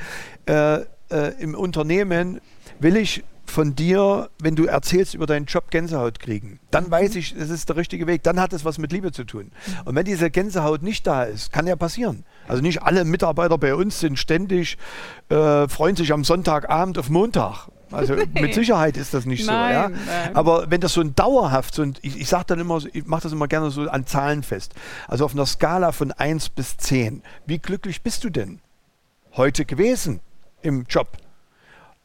äh, 0.45 0.81
äh, 1.13 1.41
im 1.41 1.55
Unternehmen, 1.55 2.41
will 2.79 2.97
ich 2.97 3.23
von 3.45 3.75
dir, 3.75 4.29
wenn 4.41 4.55
du 4.55 4.65
erzählst 4.65 5.13
über 5.13 5.25
deinen 5.25 5.45
Job, 5.45 5.69
Gänsehaut 5.69 6.19
kriegen. 6.19 6.59
Dann 6.71 6.89
weiß 6.89 7.15
ich, 7.15 7.35
es 7.37 7.49
ist 7.49 7.67
der 7.69 7.75
richtige 7.75 8.07
Weg. 8.07 8.23
Dann 8.23 8.39
hat 8.39 8.53
es 8.53 8.63
was 8.65 8.77
mit 8.77 8.91
Liebe 8.93 9.11
zu 9.11 9.25
tun. 9.25 9.51
Und 9.85 9.95
wenn 9.95 10.05
diese 10.05 10.31
Gänsehaut 10.31 10.81
nicht 10.81 11.05
da 11.05 11.23
ist, 11.23 11.51
kann 11.51 11.67
ja 11.67 11.75
passieren. 11.75 12.23
Also 12.47 12.61
nicht 12.61 12.81
alle 12.83 13.03
Mitarbeiter 13.05 13.57
bei 13.57 13.75
uns 13.75 13.99
sind 13.99 14.17
ständig, 14.17 14.77
äh, 15.29 15.67
freuen 15.67 15.95
sich 15.97 16.13
am 16.13 16.23
Sonntagabend 16.23 16.97
auf 16.97 17.09
Montag. 17.09 17.67
Also 17.91 18.15
mit 18.33 18.53
Sicherheit 18.55 18.95
ist 18.97 19.13
das 19.13 19.25
nicht 19.25 19.45
so. 19.45 19.51
Nein, 19.51 19.73
Ja? 19.73 19.89
nein. 19.89 20.35
Aber 20.35 20.71
wenn 20.71 20.79
das 20.81 20.93
so 20.93 21.01
ein 21.01 21.13
dauerhaft, 21.13 21.75
so 21.75 21.83
ein, 21.83 21.95
ich, 22.01 22.17
ich 22.19 22.29
sage 22.29 22.45
dann 22.47 22.59
immer, 22.59 22.79
so- 22.79 22.87
ich 22.91 23.05
mache 23.05 23.23
das 23.23 23.33
immer 23.33 23.47
gerne 23.49 23.69
so 23.71 23.81
an 23.89 24.07
Zahlen 24.07 24.41
fest. 24.41 24.73
Also 25.07 25.25
auf 25.25 25.33
einer 25.33 25.45
Skala 25.45 25.91
von 25.91 26.11
1 26.13 26.49
bis 26.49 26.77
10. 26.77 27.21
Wie 27.45 27.59
glücklich 27.59 28.01
bist 28.01 28.23
du 28.23 28.29
denn 28.29 28.61
heute 29.35 29.65
gewesen 29.65 30.21
im 30.63 30.85
Job? 30.89 31.17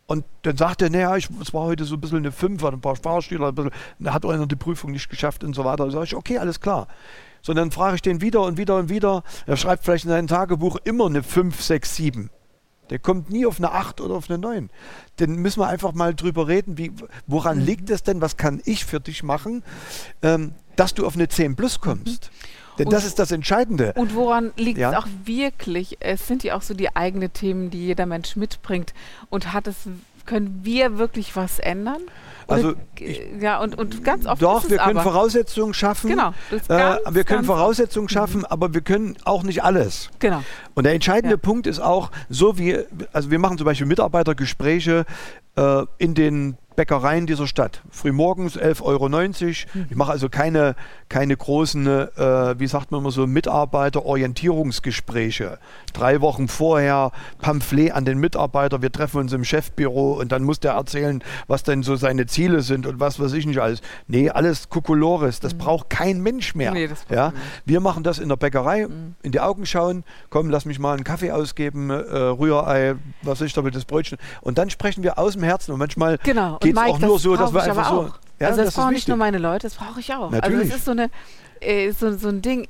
Und 0.07 0.25
dann 0.43 0.57
sagt 0.57 0.81
er, 0.81 0.89
naja, 0.89 1.17
ich, 1.17 1.29
es 1.43 1.53
war 1.53 1.65
heute 1.65 1.85
so 1.85 1.97
ein 1.97 2.01
bisschen 2.01 2.19
eine 2.19 2.33
5, 2.33 2.63
hat 2.63 2.73
ein 2.73 2.81
paar 2.81 2.97
Fahrstühler, 2.97 3.49
ein 3.49 3.55
bisschen, 3.55 3.73
da 3.99 4.15
hat 4.15 4.25
einer 4.25 4.47
die 4.47 4.57
Prüfung 4.57 4.91
nicht 4.91 5.11
geschafft 5.11 5.45
und 5.45 5.55
so 5.55 5.65
weiter. 5.65 5.85
Da 5.85 5.91
sage 5.91 6.05
ich, 6.07 6.17
okay, 6.17 6.39
alles 6.39 6.61
klar. 6.61 6.89
So, 7.43 7.53
dann 7.53 7.71
frage 7.71 7.97
ich 7.97 8.03
den 8.03 8.23
wieder 8.23 8.43
und 8.43 8.57
wieder 8.57 8.77
und 8.77 8.89
wieder. 8.89 9.23
Er 9.47 9.59
schreibt 9.59 9.85
vielleicht 9.85 10.05
in 10.05 10.11
seinem 10.11 10.27
Tagebuch 10.27 10.77
immer 10.85 11.07
eine 11.07 11.23
5, 11.23 11.63
6, 11.63 11.97
7. 11.97 12.31
Der 12.89 12.99
kommt 12.99 13.31
nie 13.31 13.45
auf 13.45 13.59
eine 13.59 13.73
8 13.73 14.01
oder 14.01 14.15
auf 14.15 14.31
eine 14.31 14.39
9. 14.39 14.71
Dann 15.17 15.37
müssen 15.37 15.61
wir 15.61 15.69
einfach 15.69 15.93
mal 15.93 16.15
drüber 16.15 16.49
reden, 16.49 16.79
wie, 16.79 16.91
woran 17.27 17.61
liegt 17.61 17.91
es 17.91 18.03
denn, 18.03 18.23
was 18.23 18.39
kann 18.39 18.63
ich 18.65 18.87
für 18.87 19.01
dich 19.01 19.23
machen, 19.23 19.63
ähm, 20.23 20.55
dass 20.77 20.95
du 20.95 21.07
auf 21.07 21.17
eine 21.17 21.29
10 21.29 21.55
plus 21.55 21.81
kommst. 21.81 22.31
Denn 22.79 22.87
Und- 22.87 22.93
das 22.93 23.05
ist 23.05 23.19
das 23.19 23.33
Entscheidende. 23.33 23.93
Und 23.97 24.15
woran 24.15 24.53
liegt 24.57 24.79
Ja. 24.79 24.91
es 24.91 24.97
auch 24.97 25.07
wirklich? 25.25 25.97
Es 26.01 26.27
sind 26.27 26.45
ja 26.45 26.57
auch 26.57 26.63
so 26.63 26.75
die 26.75 26.95
eigenen 26.95 27.33
Themen, 27.33 27.71
die 27.71 27.87
jeder 27.87 28.07
Mensch 28.07 28.37
mitbringt. 28.37 28.95
Und 29.31 29.53
hat 29.53 29.67
es, 29.67 29.77
können 30.27 30.61
wir 30.63 30.99
wirklich 30.99 31.35
was 31.37 31.59
ändern? 31.59 32.01
Also, 32.47 32.73
ja, 33.41 33.61
und, 33.61 33.77
und 33.77 34.03
ganz 34.05 34.25
oft 34.25 34.41
Doch, 34.41 34.71
wir 34.71 34.79
können 34.79 34.97
aber. 34.97 35.03
Voraussetzungen 35.13 35.75
schaffen. 35.75 36.09
Genau, 36.09 36.33
ist 36.51 36.71
Äh, 36.71 36.77
ganz, 36.79 37.01
wir 37.11 37.25
können 37.25 37.39
ganz 37.41 37.47
Voraussetzungen 37.47 38.09
schaffen, 38.09 38.47
aber 38.47 38.73
wir 38.73 38.81
können 38.81 39.17
auch 39.25 39.43
nicht 39.43 39.63
alles. 39.63 40.09
Genau. 40.19 40.43
Und 40.75 40.85
der 40.85 40.95
entscheidende 40.95 41.35
Ja. 41.37 41.41
Punkt 41.41 41.67
ist 41.67 41.79
auch, 41.79 42.11
so 42.31 42.57
wie, 42.57 42.79
also 43.13 43.31
wir 43.31 43.39
machen 43.39 43.59
zum 43.59 43.67
Beispiel 43.67 43.87
Mitarbeitergespräche 43.87 45.05
äh, 45.57 45.83
in 45.99 46.15
den 46.15 46.57
Bäckereien 46.79 47.27
dieser 47.27 47.49
Stadt. 47.49 47.83
Frühmorgens 47.91 48.57
11,90 48.57 48.83
Euro. 48.85 49.09
Ich 49.91 49.97
mache 49.97 50.13
also 50.13 50.29
keine, 50.29 50.77
keine 51.09 51.37
großen, 51.37 51.85
äh, 51.89 52.61
wie 52.61 52.69
sagt 52.69 52.93
man 52.93 53.01
immer 53.01 53.11
so, 53.11 53.27
Mitarbeiterorientierungsgespräche. 53.27 55.59
Drei 55.93 56.21
Wochen 56.21 56.47
vorher 56.47 57.11
Pamphlet 57.41 57.91
an 57.91 58.05
den 58.05 58.19
Mitarbeiter, 58.19 58.81
wir 58.81 58.93
treffen 58.93 59.19
uns 59.19 59.33
im 59.33 59.43
Chefbüro 59.43 60.21
und 60.21 60.31
dann 60.31 60.45
muss 60.45 60.61
der 60.61 60.75
erzählen, 60.75 61.21
was 61.49 61.65
denn 61.65 61.83
so 61.83 61.97
seine 61.97 62.27
Ziele 62.27 62.61
sind 62.61 62.87
und 62.87 63.01
was 63.01 63.19
weiß 63.19 63.33
ich 63.33 63.45
nicht 63.45 63.59
alles. 63.59 63.81
Nee, 64.07 64.31
alles 64.31 64.69
Kokolores, 64.69 65.41
das 65.41 65.55
braucht 65.55 65.91
kein 65.91 66.21
Mensch 66.21 66.55
mehr. 66.55 66.71
Nee, 66.71 66.91
ja? 67.11 67.33
Wir 67.65 67.81
machen 67.81 68.05
das 68.05 68.21
in 68.21 68.29
der 68.29 68.37
Bäckerei, 68.37 68.87
in 69.23 69.33
die 69.33 69.41
Augen 69.41 69.67
schauen, 69.67 70.05
komm, 70.31 70.49
lass 70.49 70.65
mich 70.65 70.79
mal 70.79 70.95
einen 70.95 71.03
Kaffee 71.03 71.33
ausgeben, 71.33 71.91
äh, 71.91 71.97
Rührei, 71.97 72.95
was 73.23 73.41
ich 73.41 73.53
da 73.53 73.65
will, 73.65 73.73
das 73.73 73.85
Brötchen. 73.85 74.17
Und 74.43 74.59
dann 74.59 74.71
sprechen 74.71 75.03
wir 75.03 75.19
aus 75.19 75.33
dem 75.33 75.43
Herzen 75.43 75.73
und 75.73 75.81
manchmal 75.81 76.19
Genau. 76.23 76.59
Geht 76.75 76.77
es 76.77 76.83
auch 76.95 76.99
nur 76.99 77.13
das 77.15 77.23
so, 77.23 77.37
dass 77.37 77.53
wir 77.53 77.63
einfach 77.63 77.89
so. 77.91 77.97
auch. 78.01 78.19
Ja, 78.41 78.49
also 78.49 78.59
das, 78.63 78.75
das 78.75 78.75
brauchen 78.77 78.95
nicht 78.95 79.09
nur 79.09 79.17
meine 79.17 79.39
Leute, 79.39 79.67
das 79.67 79.75
brauche 79.75 80.01
ich 80.01 80.13
auch. 80.15 80.31
Natürlich. 80.31 80.59
Also 80.61 80.71
es 80.71 80.77
ist 80.77 80.85
so 80.85 80.91
eine 80.93 81.11
äh, 81.61 81.91
so, 81.93 82.17
so 82.17 82.29
ein 82.29 82.41
Ding. 82.41 82.67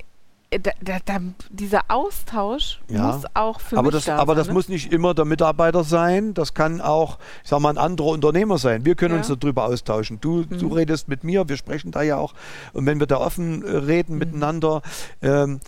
äh, 0.49 0.59
Da, 0.59 0.71
da, 0.81 0.97
da, 1.05 1.17
dieser 1.51 1.81
Austausch 1.89 2.79
Ja. 2.87 3.03
muss 3.13 3.23
auch 3.35 3.59
für 3.61 3.77
aber 3.77 3.83
mich 3.87 3.93
das, 3.97 4.05
da 4.05 4.15
aber 4.17 4.33
sein, 4.33 4.37
das 4.39 4.47
ne? 4.47 4.53
muss 4.53 4.67
nicht 4.67 4.91
immer 4.91 5.13
der 5.13 5.25
Mitarbeiter 5.25 5.83
sein, 5.83 6.33
das 6.33 6.55
kann 6.55 6.81
auch, 6.81 7.19
ich 7.43 7.49
sag 7.51 7.59
mal, 7.59 7.69
ein 7.69 7.77
anderer 7.77 8.07
Unternehmer 8.09 8.57
sein. 8.57 8.83
Wir 8.83 8.95
können 8.95 9.13
Ja. 9.13 9.19
uns 9.19 9.27
darüber 9.39 9.65
austauschen. 9.65 10.19
Du, 10.19 10.43
du 10.45 10.65
Mhm. 10.65 10.71
redest 10.71 11.07
mit 11.07 11.23
mir, 11.23 11.47
wir 11.47 11.55
sprechen 11.57 11.91
da 11.91 12.01
ja 12.01 12.17
auch. 12.17 12.33
Und 12.73 12.87
wenn 12.87 12.99
wir 12.99 13.05
da 13.05 13.17
offen 13.17 13.63
äh, 13.63 13.69
reden 13.77 14.13
Mhm. 14.13 14.19
miteinander, 14.19 14.81
ähm, 15.21 15.59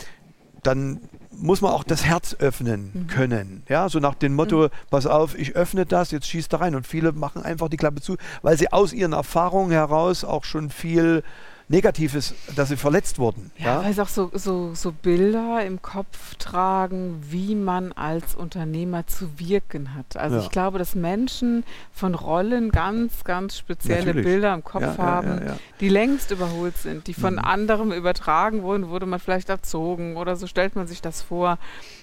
dann 0.62 1.00
muss 1.34 1.60
man 1.60 1.72
auch 1.72 1.82
das 1.84 2.04
Herz 2.04 2.36
öffnen 2.38 2.90
Mhm. 2.92 3.06
können. 3.08 3.62
Ja, 3.68 3.88
so 3.88 3.98
nach 3.98 4.14
dem 4.14 4.34
Motto, 4.34 4.68
pass 4.90 5.06
auf, 5.06 5.36
ich 5.36 5.56
öffne 5.56 5.86
das, 5.86 6.10
jetzt 6.10 6.26
schießt 6.28 6.52
da 6.52 6.58
rein. 6.58 6.74
Und 6.74 6.86
viele 6.86 7.12
machen 7.12 7.42
einfach 7.42 7.68
die 7.68 7.76
Klappe 7.76 8.00
zu, 8.00 8.16
weil 8.42 8.56
sie 8.58 8.72
aus 8.72 8.92
ihren 8.92 9.12
Erfahrungen 9.12 9.72
heraus 9.72 10.24
auch 10.24 10.44
schon 10.44 10.70
viel 10.70 11.22
Negatives, 11.72 12.34
dass 12.54 12.68
sie 12.68 12.76
verletzt 12.76 13.18
wurden. 13.18 13.50
Ja, 13.56 13.82
weil 13.82 13.94
sie 13.94 14.02
auch 14.02 14.08
so, 14.08 14.30
so, 14.34 14.74
so 14.74 14.92
Bilder 14.92 15.64
im 15.64 15.80
Kopf 15.80 16.34
tragen, 16.34 17.22
wie 17.30 17.54
man 17.54 17.92
als 17.92 18.34
Unternehmer 18.34 19.06
zu 19.06 19.38
wirken 19.38 19.94
hat. 19.94 20.16
Also 20.18 20.36
Ja. 20.36 20.42
ich 20.42 20.50
glaube, 20.50 20.78
dass 20.78 20.94
Menschen 20.94 21.64
von 21.90 22.14
Rollen 22.14 22.70
ganz, 22.70 23.24
ganz 23.24 23.56
spezielle 23.56 24.04
Natürlich. 24.06 24.24
Bilder 24.26 24.52
im 24.52 24.62
Kopf 24.62 24.82
Ja, 24.82 24.92
ja, 24.92 24.98
haben, 24.98 25.38
ja, 25.40 25.44
ja. 25.52 25.58
die 25.80 25.88
längst 25.88 26.30
überholt 26.30 26.76
sind, 26.76 27.06
die 27.06 27.14
von 27.14 27.34
Mhm. 27.36 27.38
anderem 27.40 27.92
übertragen 27.92 28.62
wurden, 28.62 28.88
wurde 28.90 29.06
man 29.06 29.18
vielleicht 29.18 29.48
erzogen 29.48 30.16
oder 30.18 30.36
so 30.36 30.46
stellt 30.46 30.76
man 30.76 30.86
sich 30.86 31.00
das 31.00 31.22
vor. 31.22 31.56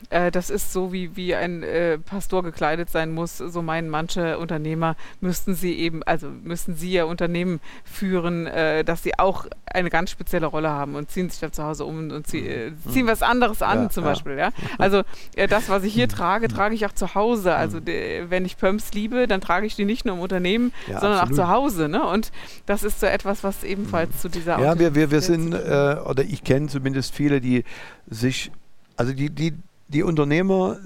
Äh, 0.10 0.32
das 0.32 0.50
ist 0.50 0.74
so, 0.74 0.92
wie, 0.92 1.16
wie 1.16 1.36
ein 1.36 1.62
äh, 1.62 2.00
Pastor 2.00 2.42
gekleidet 2.42 2.90
sein 2.90 3.12
muss. 3.12 3.38
So 3.38 3.62
meinen 3.62 3.90
manche 3.90 4.40
Unternehmer, 4.40 4.96
müssten 5.22 5.54
sie 5.54 5.76
eben, 5.78 6.02
also 6.04 6.28
müssten 6.28 6.74
sie 6.74 6.92
ihr 6.94 7.06
Unternehmen 7.06 7.60
führen, 7.84 8.48
äh, 8.48 8.84
dass 8.84 9.04
sie 9.04 9.20
auch 9.20 9.46
eine 9.66 9.90
ganz 9.90 10.10
spezielle 10.10 10.48
Rolle 10.48 10.70
haben 10.70 10.96
und 10.96 11.12
ziehen 11.12 11.30
sich 11.30 11.40
dann 11.40 11.52
zu 11.54 11.64
Hause 11.64 11.86
um 11.86 12.10
und 12.10 12.26
zie 12.26 12.48
äh, 12.48 12.72
ziehen 12.92 13.06
was 13.08 13.22
anderes 13.22 13.62
an, 13.62 13.78
Mhm. 13.78 13.84
Ja, 13.84 13.90
zum 13.92 14.04
ja. 14.04 14.10
Beispiel. 14.10 14.38
Ja? 14.38 14.50
Also 14.78 15.04
äh, 15.36 15.48
das, 15.48 15.70
was 15.70 15.84
ich 15.84 15.94
hier 15.94 16.08
trage, 16.08 16.48
trage 16.48 16.74
ich 16.76 16.86
auch 16.86 16.92
zu 16.94 17.14
Hause. 17.16 17.54
Also 17.54 17.80
de, 17.80 18.30
wenn 18.30 18.46
ich 18.46 18.58
Pumps 18.58 18.94
liebe, 18.94 19.28
dann 19.28 19.42
trage 19.42 19.66
ich 19.68 19.76
die 19.76 19.86
nicht 19.86 20.06
nur 20.06 20.16
im 20.16 20.22
Unternehmen, 20.22 20.72
Ja, 20.88 21.00
sondern 21.00 21.20
absolut. 21.20 21.40
auch 21.40 21.46
zu 21.46 21.50
Hause. 21.50 21.90
Ne? 21.90 22.04
Und 22.08 22.32
das 22.66 22.84
ist 22.84 23.00
so 23.00 23.06
etwas, 23.06 23.44
was 23.44 23.64
ebenfalls 23.64 24.22
zu 24.22 24.30
dieser 24.30 24.60
Ja, 24.60 24.80
wir, 24.80 24.96
wir, 24.96 25.12
wir 25.12 25.22
sind, 25.22 25.54
äh, 25.54 25.98
oder 26.06 26.24
ich 26.24 26.44
kenne 26.44 26.68
zumindest 26.68 27.14
viele, 27.14 27.40
die 27.42 27.64
sich, 28.08 28.52
also 28.98 29.14
die, 29.14 29.30
die, 29.30 29.54
die 29.88 30.04
Unternehmer, 30.04 30.78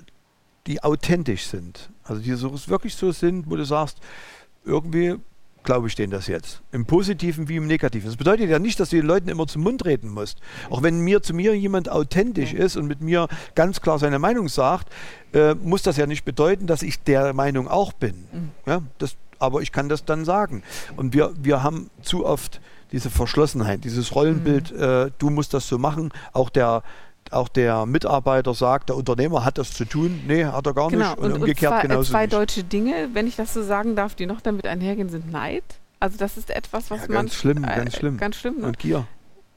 die 0.67 0.83
authentisch 0.83 1.47
sind. 1.47 1.89
Also 2.03 2.21
die 2.21 2.33
so, 2.33 2.53
wirklich 2.67 2.95
so 2.95 3.11
sind, 3.11 3.49
wo 3.49 3.55
du 3.55 3.63
sagst, 3.63 3.99
irgendwie 4.65 5.15
glaube 5.63 5.87
ich 5.87 5.95
denen 5.95 6.11
das 6.11 6.27
jetzt. 6.27 6.61
Im 6.71 6.85
Positiven 6.85 7.49
wie 7.49 7.55
im 7.55 7.67
Negativen. 7.67 8.07
Das 8.07 8.17
bedeutet 8.17 8.49
ja 8.49 8.59
nicht, 8.59 8.79
dass 8.79 8.89
du 8.89 8.97
den 8.97 9.05
Leuten 9.05 9.29
immer 9.29 9.47
zum 9.47 9.63
Mund 9.63 9.85
reden 9.85 10.09
musst. 10.09 10.39
Auch 10.69 10.83
wenn 10.83 10.99
mir 10.99 11.21
zu 11.21 11.33
mir 11.33 11.57
jemand 11.57 11.89
authentisch 11.89 12.53
ist 12.53 12.77
und 12.77 12.87
mit 12.87 13.01
mir 13.01 13.27
ganz 13.55 13.81
klar 13.81 13.99
seine 13.99 14.19
Meinung 14.19 14.49
sagt, 14.49 14.89
äh, 15.33 15.55
muss 15.55 15.83
das 15.83 15.97
ja 15.97 16.05
nicht 16.05 16.25
bedeuten, 16.25 16.67
dass 16.67 16.83
ich 16.83 17.01
der 17.03 17.33
Meinung 17.33 17.67
auch 17.67 17.93
bin. 17.93 18.25
Mhm. 18.31 18.51
Ja, 18.65 18.81
das, 18.97 19.15
aber 19.39 19.61
ich 19.61 19.71
kann 19.71 19.89
das 19.89 20.05
dann 20.05 20.25
sagen. 20.25 20.63
Und 20.95 21.13
wir, 21.13 21.33
wir 21.41 21.63
haben 21.63 21.89
zu 22.01 22.25
oft 22.25 22.61
diese 22.91 23.09
Verschlossenheit, 23.09 23.83
dieses 23.83 24.13
Rollenbild, 24.13 24.71
äh, 24.71 25.11
du 25.17 25.29
musst 25.29 25.53
das 25.53 25.67
so 25.67 25.77
machen. 25.79 26.11
Auch 26.31 26.49
der, 26.49 26.83
auch 27.33 27.47
der 27.49 27.85
Mitarbeiter 27.85 28.53
sagt, 28.53 28.89
der 28.89 28.95
Unternehmer 28.95 29.43
hat 29.45 29.57
das 29.57 29.73
zu 29.73 29.85
tun. 29.85 30.21
Nee, 30.27 30.45
hat 30.45 30.65
er 30.65 30.73
gar 30.73 30.89
Genau, 30.89 31.09
nicht. 31.09 31.17
Und, 31.17 31.25
und, 31.25 31.31
und 31.33 31.39
umgekehrt 31.41 31.73
zwei, 31.73 31.79
äh, 31.79 31.87
genauso 31.87 32.11
zwei 32.11 32.21
nicht. 32.23 32.33
deutsche 32.33 32.63
Dinge, 32.63 33.09
wenn 33.13 33.27
ich 33.27 33.35
das 33.35 33.53
so 33.53 33.63
sagen 33.63 33.95
darf, 33.95 34.15
die 34.15 34.25
noch 34.25 34.41
damit 34.41 34.65
einhergehen, 34.67 35.09
sind 35.09 35.31
Neid. 35.31 35.63
Also 35.99 36.17
das 36.17 36.37
ist 36.37 36.49
etwas, 36.49 36.91
was 36.91 37.01
Ja, 37.01 37.07
man... 37.07 37.15
ganz 37.15 37.33
schlimm, 37.35 37.61
ganz 37.63 37.95
schlimm. 37.95 38.17
Ganz 38.17 38.35
schlimm, 38.35 38.59
ne? 38.59 38.67
Und 38.67 38.79
Gier. 38.79 39.05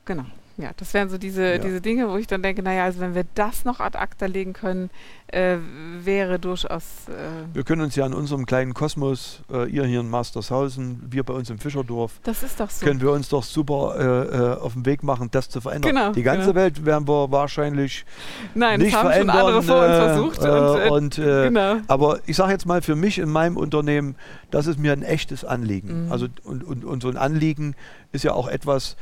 Genau. 0.05 0.25
Ja, 0.59 0.71
das 0.77 0.95
wären 0.95 1.11
so 1.11 1.19
diese, 1.19 1.53
Ja. 1.53 1.59
diese 1.59 1.81
Dinge, 1.83 2.09
wo 2.09 2.17
ich 2.17 2.27
dann 2.27 2.43
denke, 2.43 2.63
naja, 2.63 2.85
also 2.85 3.01
wenn 3.01 3.15
wir 3.15 3.25
das 3.35 3.65
noch 3.67 3.79
ad 3.81 3.99
acta 3.99 4.25
legen 4.25 4.55
können, 4.55 4.89
äh, 5.27 5.57
wäre 6.03 6.39
durchaus... 6.39 6.85
Äh, 7.09 7.55
Wir 7.55 7.63
können 7.63 7.83
uns 7.83 7.95
ja 7.95 8.07
in 8.07 8.15
unserem 8.15 8.47
kleinen 8.47 8.73
Kosmos, 8.73 9.43
äh, 9.53 9.69
ihr 9.69 9.85
hier 9.85 10.01
in 10.01 10.09
Mastershausen, 10.09 11.03
wir 11.11 11.25
bei 11.25 11.35
uns 11.35 11.51
im 11.51 11.59
Fischerdorf, 11.59 12.21
das 12.23 12.43
ist 12.43 12.59
doch 12.59 12.71
so. 12.71 12.87
können 12.87 13.01
wir 13.03 13.11
uns 13.13 13.29
doch 13.29 13.43
super 13.43 13.97
äh, 13.99 14.37
äh, 14.37 14.57
auf 14.61 14.73
den 14.73 14.87
Weg 14.87 15.03
machen, 15.03 15.29
das 15.31 15.49
zu 15.51 15.61
verändern. 15.61 15.91
Genau, 15.95 16.13
Die 16.13 16.23
ganze 16.23 16.43
genau. 16.47 16.55
Welt 16.55 16.85
werden 16.87 17.07
wir 17.07 17.31
wahrscheinlich 17.31 18.07
Nein, 18.55 18.81
nicht 18.81 18.95
das 18.95 19.01
haben 19.01 19.13
schon 19.13 19.13
verändern. 19.31 19.37
andere 19.39 19.63
vor 19.63 19.81
uns 19.85 19.95
äh, 19.95 19.99
versucht. 19.99 20.39
Und, 20.39 20.91
und, 20.93 21.17
genau. 21.17 21.77
Aber 21.89 22.21
ich 22.27 22.37
sage 22.37 22.53
jetzt 22.53 22.65
mal 22.67 22.81
für 22.81 22.97
mich 22.97 23.19
in 23.19 23.29
meinem 23.29 23.57
Unternehmen, 23.59 24.17
das 24.51 24.67
ist 24.67 24.79
mir 24.79 24.93
ein 24.93 25.03
echtes 25.03 25.45
Anliegen. 25.45 26.07
Mhm. 26.07 26.13
Also 26.13 26.29
und, 26.45 26.65
und, 26.65 26.85
und 26.85 27.03
so 27.03 27.09
ein 27.09 27.17
Anliegen 27.19 27.75
ist 28.13 28.25
ja 28.25 28.33
auch 28.33 28.49
etwas, 28.49 28.97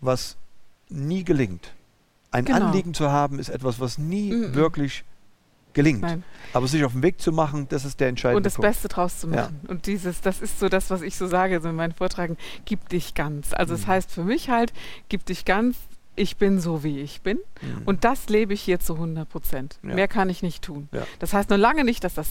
was 0.00 0.36
nie 0.88 1.24
gelingt. 1.24 1.72
Ein 2.30 2.44
Genau. 2.44 2.66
Anliegen 2.66 2.94
zu 2.94 3.10
haben, 3.10 3.38
ist 3.38 3.48
etwas, 3.48 3.80
was 3.80 3.98
nie 3.98 4.32
Mhm. 4.32 4.54
wirklich 4.54 5.04
gelingt. 5.72 6.00
Nein. 6.02 6.24
Aber 6.54 6.66
sich 6.68 6.84
auf 6.84 6.92
den 6.92 7.02
Weg 7.02 7.20
zu 7.20 7.32
machen, 7.32 7.66
das 7.68 7.84
ist 7.84 8.00
der 8.00 8.08
entscheidende 8.08 8.38
Und 8.38 8.46
das 8.46 8.54
Punkt. 8.54 8.68
Beste 8.70 8.88
draus 8.88 9.20
zu 9.20 9.28
machen. 9.28 9.60
Und 9.68 9.86
dieses, 9.86 10.20
das 10.22 10.40
ist 10.40 10.58
so 10.58 10.68
das, 10.68 10.90
was 10.90 11.02
ich 11.02 11.16
so 11.16 11.26
sage, 11.26 11.60
so 11.60 11.68
in 11.68 11.76
meinen 11.76 11.92
Vorträgen, 11.92 12.36
gib 12.64 12.88
dich 12.88 13.14
ganz. 13.14 13.52
Also 13.52 13.74
es 13.74 13.82
Mhm. 13.82 13.86
heißt 13.88 14.10
für 14.10 14.24
mich 14.24 14.48
halt, 14.48 14.72
gib 15.10 15.26
dich 15.26 15.44
ganz, 15.44 15.76
ich 16.16 16.36
bin 16.38 16.58
so, 16.60 16.82
wie 16.82 17.00
ich 17.00 17.20
bin. 17.22 17.38
Mhm. 17.62 17.82
Und 17.84 18.04
das 18.04 18.28
lebe 18.28 18.54
ich 18.54 18.62
hier 18.62 18.80
zu 18.80 18.94
100 18.94 19.28
Prozent. 19.28 19.78
Ja. 19.82 19.94
Mehr 19.94 20.08
kann 20.08 20.28
ich 20.30 20.42
nicht 20.42 20.64
tun. 20.64 20.88
Ja. 20.92 21.06
Das 21.18 21.32
heißt 21.32 21.50
noch 21.50 21.56
lange 21.58 21.84
nicht, 21.84 22.02
dass 22.04 22.14
das 22.14 22.28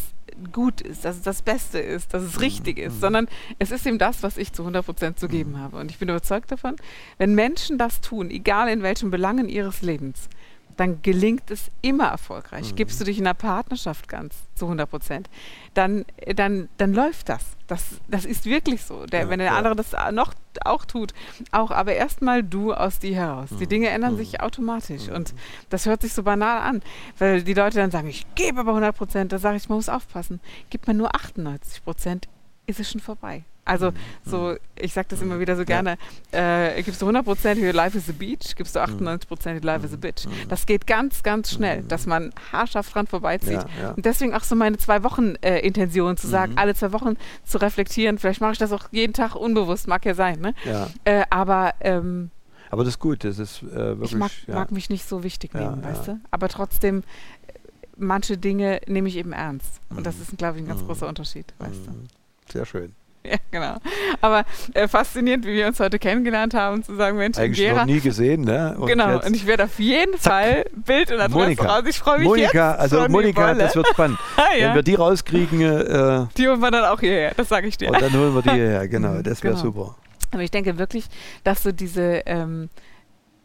gut 0.51 0.81
ist, 0.81 1.05
dass 1.05 1.15
es 1.17 1.21
das 1.21 1.41
Beste 1.43 1.79
ist, 1.79 2.13
dass 2.13 2.21
Mhm. 2.23 2.27
es 2.29 2.41
richtig 2.41 2.77
ist, 2.79 2.99
sondern 2.99 3.27
es 3.59 3.71
ist 3.71 3.85
eben 3.85 3.99
das, 3.99 4.23
was 4.23 4.37
ich 4.37 4.51
zu 4.53 4.63
100 4.63 4.85
Prozent 4.85 5.19
zu 5.19 5.27
geben 5.27 5.59
habe. 5.59 5.77
Und 5.77 5.91
ich 5.91 5.99
bin 5.99 6.09
überzeugt 6.09 6.51
davon, 6.51 6.75
wenn 7.17 7.35
Menschen 7.35 7.77
das 7.77 8.01
tun, 8.01 8.29
egal 8.29 8.67
in 8.69 8.81
welchen 8.83 9.11
Belangen 9.11 9.47
ihres 9.47 9.81
Lebens, 9.81 10.29
dann 10.77 11.01
gelingt 11.01 11.51
es 11.51 11.71
immer 11.81 12.07
erfolgreich. 12.07 12.71
Mhm. 12.71 12.75
Gibst 12.75 12.99
du 12.99 13.05
dich 13.05 13.17
in 13.17 13.25
einer 13.25 13.33
Partnerschaft 13.33 14.07
ganz 14.07 14.35
zu 14.55 14.65
100 14.65 14.89
Prozent, 14.89 15.29
dann, 15.73 16.05
dann, 16.35 16.69
dann 16.77 16.93
läuft 16.93 17.29
das. 17.29 17.43
das. 17.67 17.83
Das 18.07 18.25
ist 18.25 18.45
wirklich 18.45 18.81
so. 18.83 19.05
Der, 19.05 19.21
Ja, 19.21 19.29
wenn 19.29 19.39
der 19.39 19.49
ja. 19.49 19.57
andere 19.57 19.75
das 19.75 19.93
noch 20.11 20.33
auch 20.63 20.85
tut, 20.85 21.13
auch, 21.51 21.71
aber 21.71 21.93
erstmal 21.93 22.41
du 22.43 22.73
aus 22.73 22.99
dir 22.99 23.15
heraus. 23.15 23.49
Die 23.51 23.65
Mhm. 23.65 23.69
Dinge 23.69 23.89
ändern 23.89 24.13
Mhm. 24.13 24.17
sich 24.17 24.41
automatisch 24.41 25.09
und 25.09 25.33
das 25.69 25.85
hört 25.85 26.01
sich 26.01 26.13
so 26.13 26.23
banal 26.23 26.61
an, 26.61 26.81
weil 27.19 27.43
die 27.43 27.53
Leute 27.53 27.77
dann 27.77 27.91
sagen, 27.91 28.07
ich 28.07 28.25
gebe 28.35 28.59
aber 28.61 28.71
100 28.73 28.95
Prozent, 28.95 29.31
da 29.33 29.39
sage 29.39 29.57
ich, 29.57 29.67
man 29.69 29.77
muss 29.77 29.89
aufpassen. 29.89 30.39
Gibt 30.69 30.87
man 30.87 30.97
nur 30.97 31.13
98 31.15 31.83
Prozent, 31.83 32.27
ist 32.67 32.79
es 32.79 32.89
schon 32.91 33.01
vorbei. 33.01 33.43
Also 33.65 33.91
so, 34.23 34.55
ich 34.79 34.93
sage 34.93 35.07
das 35.09 35.21
immer 35.21 35.39
wieder 35.39 35.55
so 35.55 35.63
Mhm. 35.63 35.65
Gerne, 35.65 35.97
äh, 36.31 36.83
gibst 36.83 37.01
du 37.01 37.05
100 37.07 37.25
Prozent 37.25 37.59
your 37.61 37.73
life 37.73 37.97
is 37.97 38.07
a 38.09 38.13
beach, 38.13 38.55
gibst 38.55 38.75
du 38.75 38.79
98 38.79 39.27
Prozent 39.27 39.55
your 39.59 39.65
life 39.65 39.85
is 39.85 39.91
a 39.93 39.97
bitch. 39.97 40.25
Das 40.49 40.65
geht 40.67 40.85
ganz, 40.85 41.23
ganz 41.23 41.51
schnell, 41.51 41.81
dass 41.83 42.05
man 42.05 42.31
haarscharf 42.51 42.91
dran 42.91 43.07
vorbeizieht. 43.07 43.53
Ja, 43.53 43.65
ja. 43.81 43.91
Und 43.93 44.05
deswegen 44.05 44.33
auch 44.35 44.43
so 44.43 44.55
meine 44.55 44.77
zwei 44.77 45.03
Wochen 45.03 45.35
äh, 45.41 45.59
Intention 45.59 46.15
zu 46.17 46.27
sagen, 46.27 46.51
Mhm. 46.53 46.57
alle 46.59 46.75
zwei 46.75 46.93
Wochen 46.93 47.17
zu 47.43 47.57
reflektieren. 47.59 48.19
Vielleicht 48.19 48.39
mache 48.41 48.51
ich 48.53 48.59
das 48.59 48.71
auch 48.71 48.85
jeden 48.91 49.13
Tag 49.13 49.35
unbewusst, 49.35 49.87
mag 49.87 50.05
ja 50.05 50.13
sein. 50.13 50.39
Ne? 50.39 50.53
ja. 50.63 50.87
Äh, 51.03 51.23
aber 51.31 51.73
ähm, 51.81 52.29
Aber 52.69 52.83
das 52.83 52.93
ist 52.95 52.99
gut, 52.99 53.23
das 53.23 53.39
ist 53.39 53.63
äh, 53.63 53.73
wirklich. 53.73 54.11
ich 54.11 54.17
mag, 54.17 54.31
mag 54.47 54.71
mich 54.71 54.89
nicht 54.91 55.07
so 55.09 55.23
wichtig 55.23 55.53
nehmen, 55.55 55.83
weißt 55.83 56.07
du? 56.09 56.19
Aber 56.29 56.49
trotzdem, 56.49 56.99
äh, 57.47 57.53
manche 57.97 58.37
Dinge 58.37 58.81
nehme 58.87 59.07
ich 59.09 59.15
eben 59.17 59.31
ernst. 59.33 59.79
Und 59.89 60.05
das 60.05 60.19
ist, 60.19 60.37
glaube 60.37 60.57
ich, 60.57 60.63
ein 60.63 60.67
ganz 60.67 60.81
Mhm. 60.81 60.87
großer 60.87 61.07
Unterschied, 61.07 61.51
weißt 61.57 61.87
du? 61.87 61.91
Mhm. 61.91 62.07
Sehr 62.51 62.65
schön. 62.65 62.93
Ja, 63.31 63.37
genau. 63.51 63.77
Aber 64.21 64.43
äh, 64.73 64.87
faszinierend, 64.87 65.45
wie 65.45 65.53
wir 65.53 65.67
uns 65.67 65.79
heute 65.79 65.97
kennengelernt 65.99 66.53
haben, 66.53 66.83
zu 66.83 66.95
sagen, 66.95 67.17
Mensch, 67.17 67.37
Eigentlich 67.37 67.57
Gera, 67.65 67.79
noch 67.79 67.85
nie 67.85 67.99
gesehen, 67.99 68.41
ne? 68.41 68.75
Und 68.77 68.87
genau, 68.87 69.19
und 69.25 69.35
ich 69.35 69.45
werde 69.47 69.63
auf 69.65 69.79
jeden 69.79 70.17
Fall 70.17 70.65
Bild 70.75 71.11
und 71.11 71.19
Adresse 71.19 71.37
Monika. 71.39 71.65
raus. 71.65 71.83
Ich 71.87 71.97
freue 71.99 72.19
mich 72.19 72.27
Monika, 72.27 72.71
jetzt 72.71 72.79
also 72.81 73.07
Monika, 73.09 73.53
das 73.55 73.75
wird 73.75 73.87
spannend. 73.87 74.19
Ah, 74.37 74.55
ja. 74.55 74.67
Wenn 74.67 74.75
wir 74.75 74.83
die 74.83 74.95
rauskriegen 74.95 75.61
äh, 75.61 76.25
Die 76.37 76.47
holen 76.47 76.59
wir 76.59 76.71
dann 76.71 76.85
auch 76.85 76.99
hierher, 76.99 77.33
das 77.35 77.49
sage 77.49 77.67
ich 77.67 77.77
dir. 77.77 77.89
und 77.89 78.01
dann 78.01 78.13
holen 78.13 78.33
wir 78.35 78.41
die 78.41 78.49
hierher, 78.53 78.87
genau, 78.87 79.21
das 79.21 79.41
wäre 79.43 79.53
Genau. 79.55 79.63
super. 79.65 79.95
Aber 80.31 80.43
ich 80.43 80.51
denke 80.51 80.77
wirklich, 80.77 81.05
dass 81.43 81.63
so 81.63 81.71
diese 81.71 82.21
ähm, 82.25 82.69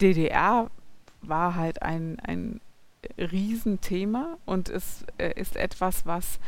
DDR 0.01 0.69
war 1.23 1.55
halt 1.55 1.83
ein, 1.83 2.19
ein 2.27 2.61
Riesenthema 3.19 4.37
und 4.45 4.69
es 4.69 5.05
äh, 5.19 5.33
ist 5.41 5.57
etwas, 5.57 6.05
was 6.07 6.39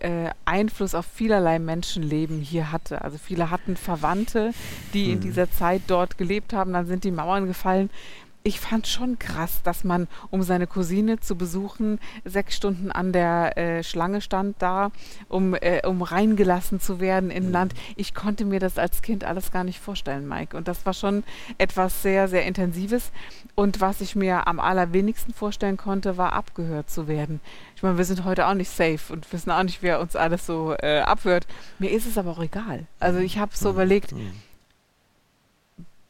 äh, 0.00 0.30
Einfluss 0.44 0.94
auf 0.94 1.06
vielerlei 1.06 1.58
Menschenleben 1.58 2.40
hier 2.40 2.70
hatte. 2.72 3.02
Also 3.02 3.18
viele 3.18 3.50
hatten 3.50 3.76
Verwandte, 3.76 4.52
die 4.94 5.10
in 5.12 5.18
Mhm. 5.18 5.22
dieser 5.22 5.50
Zeit 5.50 5.82
dort 5.88 6.18
gelebt 6.18 6.52
haben, 6.52 6.72
dann 6.72 6.86
sind 6.86 7.04
die 7.04 7.10
Mauern 7.10 7.46
gefallen. 7.46 7.90
Ich 8.44 8.60
fand 8.60 8.86
schon 8.86 9.18
krass, 9.18 9.60
dass 9.62 9.84
man, 9.84 10.06
um 10.30 10.42
seine 10.42 10.66
Cousine 10.66 11.20
zu 11.20 11.36
besuchen, 11.36 11.98
sechs 12.24 12.56
Stunden 12.56 12.90
an 12.90 13.12
der 13.12 13.58
äh, 13.58 13.82
Schlange 13.82 14.20
stand 14.20 14.56
da, 14.60 14.90
um, 15.28 15.54
äh, 15.54 15.86
um 15.86 16.00
reingelassen 16.00 16.80
zu 16.80 17.00
werden 17.00 17.30
in 17.30 17.50
Land. 17.52 17.74
Ich 17.96 18.14
konnte 18.14 18.44
mir 18.46 18.58
das 18.60 18.78
als 18.78 19.02
Kind 19.02 19.24
alles 19.24 19.50
gar 19.50 19.64
nicht 19.64 19.80
vorstellen, 19.80 20.26
Mike. 20.26 20.56
Und 20.56 20.66
das 20.68 20.86
war 20.86 20.94
schon 20.94 21.24
etwas 21.58 22.00
sehr, 22.02 22.28
sehr 22.28 22.46
Intensives. 22.46 23.10
Und 23.54 23.80
was 23.80 24.00
ich 24.00 24.14
mir 24.16 24.46
am 24.46 24.60
allerwenigsten 24.60 25.34
vorstellen 25.34 25.76
konnte, 25.76 26.16
war 26.16 26.32
abgehört 26.32 26.88
zu 26.88 27.08
werden. 27.08 27.40
Ich 27.76 27.82
meine, 27.82 27.98
wir 27.98 28.04
sind 28.04 28.24
heute 28.24 28.46
auch 28.46 28.54
nicht 28.54 28.70
safe 28.70 29.12
und 29.12 29.30
wissen 29.32 29.50
auch 29.50 29.62
nicht, 29.64 29.82
wer 29.82 30.00
uns 30.00 30.16
alles 30.16 30.46
so 30.46 30.74
äh, 30.80 31.00
abhört. 31.00 31.46
Mir 31.78 31.90
ist 31.90 32.06
es 32.06 32.16
aber 32.16 32.30
auch 32.30 32.42
egal. 32.42 32.86
Also 32.98 33.18
ich 33.18 33.36
habe 33.38 33.50
so 33.54 33.70
überlegt, 33.70 34.12
Mhm. 34.12 34.32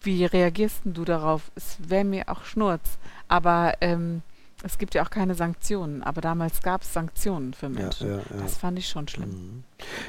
Wie 0.09 0.25
reagierst 0.25 0.85
denn 0.85 0.95
du 0.95 1.05
darauf? 1.05 1.51
Es 1.55 1.77
wäre 1.87 2.05
mir 2.05 2.29
auch 2.29 2.45
Schnurz. 2.45 2.99
Aber 3.29 3.75
ähm, 3.83 4.23
es 4.65 4.79
gibt 4.79 4.95
ja 4.95 5.05
auch 5.05 5.11
keine 5.11 5.35
Sanktionen. 5.35 6.03
Aber 6.03 6.21
damals 6.23 6.63
gab 6.63 6.81
es 6.83 6.93
Sanktionen 6.95 7.53
für 7.53 7.67
Ja, 7.67 7.73
Menschen. 7.73 8.09
ja, 8.09 8.17
ja. 8.17 8.23
Das 8.43 8.57
fand 8.57 8.79
ich 8.79 8.89
schon 8.89 9.07
schlimm. 9.07 9.29
Mhm. 9.31 9.65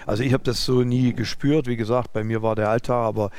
Also 0.07 0.23
ich 0.23 0.31
habe 0.33 0.43
das 0.43 0.63
so 0.63 0.81
nie 0.83 1.13
gespürt, 1.13 1.67
wie 1.67 1.75
gesagt, 1.75 2.13
bei 2.13 2.23
mir 2.23 2.41
war 2.41 2.55
der 2.55 2.69
Alltag, 2.69 2.95
aber 3.05 3.29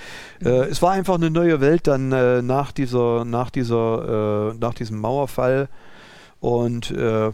Mhm. 0.40 0.46
äh, 0.46 0.51
es 0.66 0.83
war 0.83 0.92
einfach 0.92 1.14
eine 1.14 1.31
neue 1.31 1.61
Welt 1.62 1.87
dann 1.87 2.12
äh, 2.12 2.42
nach 2.42 2.73
dieser, 2.73 3.25
nach 3.25 3.49
dieser, 3.51 4.51
äh, 4.53 4.55
nach 4.61 4.75
diesem 4.75 4.99
Mauerfall 5.01 5.68
und 6.40 6.90
äh, 6.90 7.33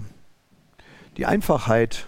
die 1.16 1.26
Einfachheit 1.26 2.06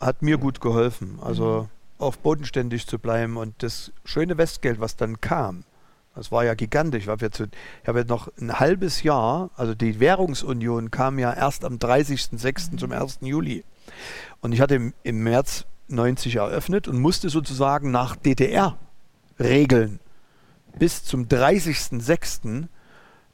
hat 0.00 0.22
mir 0.22 0.38
gut 0.38 0.60
geholfen, 0.60 1.18
also 1.22 1.68
auf 1.98 2.18
bodenständig 2.18 2.86
zu 2.86 2.98
bleiben 2.98 3.36
und 3.36 3.62
das 3.62 3.92
schöne 4.04 4.36
Westgeld, 4.38 4.80
was 4.80 4.96
dann 4.96 5.20
kam, 5.20 5.64
das 6.14 6.30
war 6.32 6.44
ja 6.44 6.54
gigantisch. 6.54 7.04
Ich 7.04 7.08
habe 7.08 7.30
zu- 7.30 7.48
ich 7.82 7.88
habe 7.88 8.00
ja 8.00 8.04
noch 8.04 8.28
ein 8.40 8.58
halbes 8.60 9.02
Jahr, 9.02 9.50
also 9.56 9.74
die 9.74 10.00
Währungsunion 10.00 10.90
kam 10.90 11.18
ja 11.18 11.32
erst 11.32 11.64
am 11.64 11.78
30.06. 11.78 12.78
zum 12.78 12.92
1. 12.92 13.18
Juli. 13.22 13.64
Und 14.40 14.52
ich 14.52 14.60
hatte 14.60 14.76
im, 14.76 14.94
im 15.02 15.22
März 15.22 15.64
90 15.88 16.36
eröffnet 16.36 16.88
und 16.88 16.98
musste 16.98 17.28
sozusagen 17.28 17.90
nach 17.90 18.16
DDR-Regeln 18.16 20.00
bis 20.78 21.04
zum 21.04 21.24
30.06. 21.26 22.68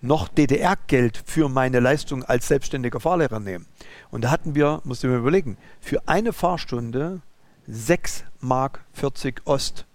noch 0.02 0.28
DDR-Geld 0.28 1.22
für 1.24 1.48
meine 1.48 1.80
Leistung 1.80 2.24
als 2.24 2.48
selbstständiger 2.48 3.00
Fahrlehrer 3.00 3.40
nehmen. 3.40 3.66
Und 4.10 4.24
da 4.24 4.30
hatten 4.30 4.54
wir, 4.54 4.80
musst 4.84 5.02
du 5.02 5.08
mir 5.08 5.16
überlegen, 5.18 5.56
für 5.80 6.06
eine 6.08 6.32
Fahrstunde 6.32 7.20
6 7.66 8.24
Mark 8.40 8.84
40 8.94 9.42
Ost 9.46 9.86